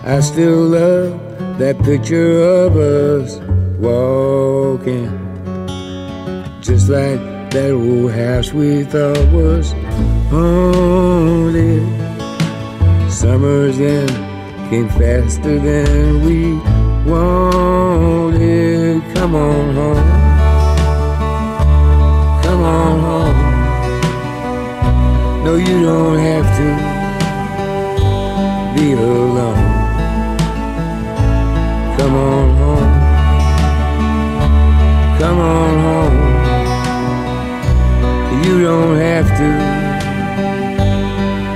[0.03, 1.28] I still love
[1.59, 3.37] that picture of us
[3.79, 5.09] walking.
[6.61, 7.19] Just like
[7.51, 9.73] that old house we thought was
[10.31, 11.83] haunted.
[13.11, 14.07] Summers then
[14.69, 16.53] came faster than we
[17.11, 19.03] wanted.
[19.15, 20.07] Come on home.
[22.41, 23.37] Come on home.
[25.43, 26.67] No, you don't have to
[28.79, 29.68] be alone.
[35.19, 36.17] Come on home.
[38.45, 39.49] You don't have to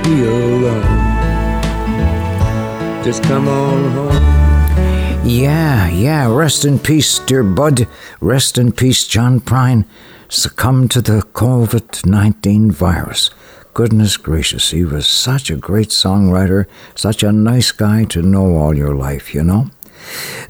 [0.04, 0.82] be alone.
[3.02, 4.22] Just come on home.
[5.26, 7.88] Yeah, yeah, rest in peace, dear Bud.
[8.20, 9.86] Rest in peace, John Prine.
[10.28, 13.30] Succumbed to the COVID 19 virus.
[13.72, 18.76] Goodness gracious, he was such a great songwriter, such a nice guy to know all
[18.76, 19.70] your life, you know?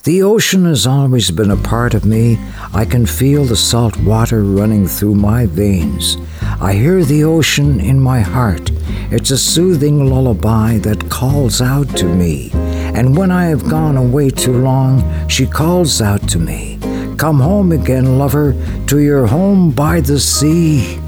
[0.04, 2.38] The ocean has always been a part of me.
[2.74, 6.18] I can feel the salt water running through my veins.
[6.60, 8.70] I hear the ocean in my heart.
[9.10, 12.50] It's a soothing lullaby that calls out to me.
[12.52, 16.78] And when I have gone away too long, she calls out to me.
[17.16, 18.54] Come home again, lover,
[18.88, 20.98] to your home by the sea.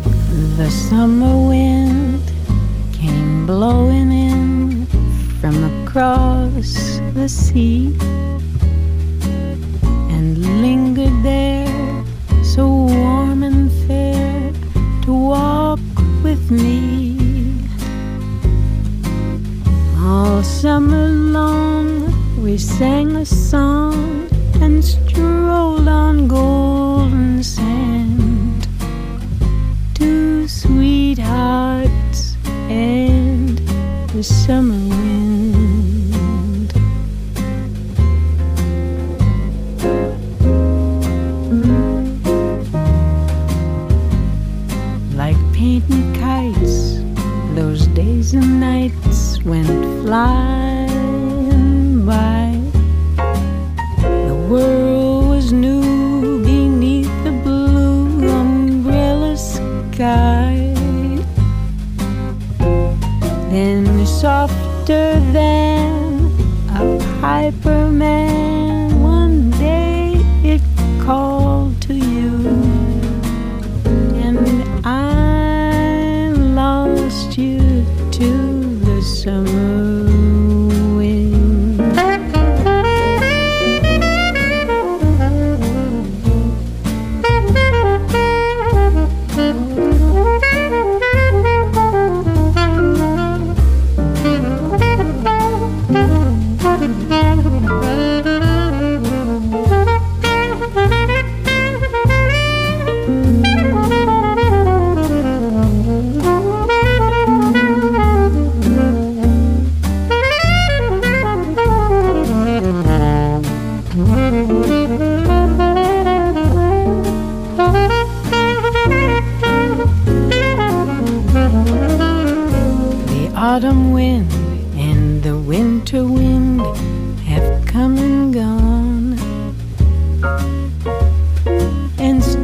[0.56, 2.22] The summer wind
[2.94, 4.86] came blowing in
[5.40, 7.94] from across the sea
[10.16, 12.04] and lingered there,
[12.42, 14.50] so warm and fair,
[15.02, 15.78] to walk
[16.22, 17.18] with me.
[19.98, 21.86] All summer long,
[22.42, 24.28] we sang a song
[24.62, 28.66] and strolled on golden sand.
[29.94, 32.36] Two sweethearts
[32.70, 33.58] and
[34.14, 35.95] the summer wind.
[48.26, 49.68] Days and nights went
[50.02, 50.86] flying
[52.04, 52.60] by.
[54.28, 60.74] The world was new beneath the blue umbrella sky.
[63.50, 66.30] Then, softer than
[66.70, 67.90] a piper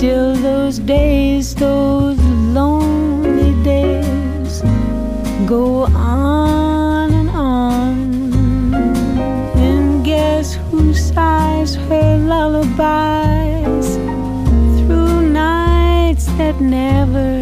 [0.02, 4.60] Still those days, those lonely days,
[5.46, 8.74] go on and on.
[9.54, 13.94] And guess who sighs her lullabies
[14.80, 17.41] through nights that never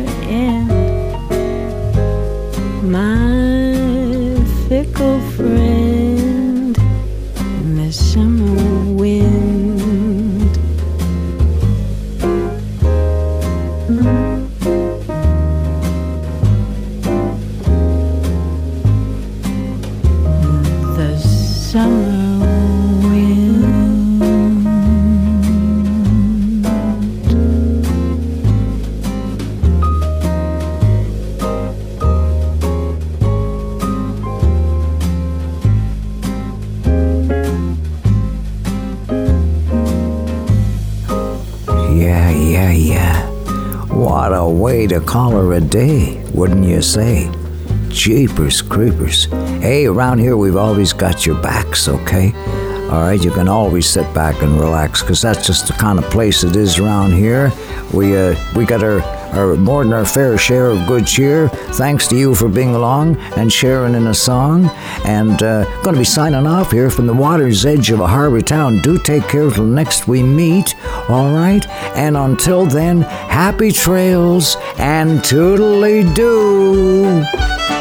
[46.93, 47.31] say?
[47.89, 49.25] Jeepers creepers.
[49.61, 52.33] Hey, around here we've always got your backs, okay?
[52.91, 56.05] All right, you can always sit back and relax, 'cause that's just the kind of
[56.11, 57.53] place it is around here.
[57.93, 59.01] We uh, we got our,
[59.33, 61.49] our more than our fair share of good cheer.
[61.49, 64.71] Thanks to you for being along and sharing in a song.
[65.05, 68.41] And uh, going to be signing off here from the water's edge of a harbor
[68.41, 68.79] town.
[68.83, 70.75] Do take care till next we meet,
[71.09, 71.67] all right?
[71.97, 77.80] And until then, happy trails and toodly doo.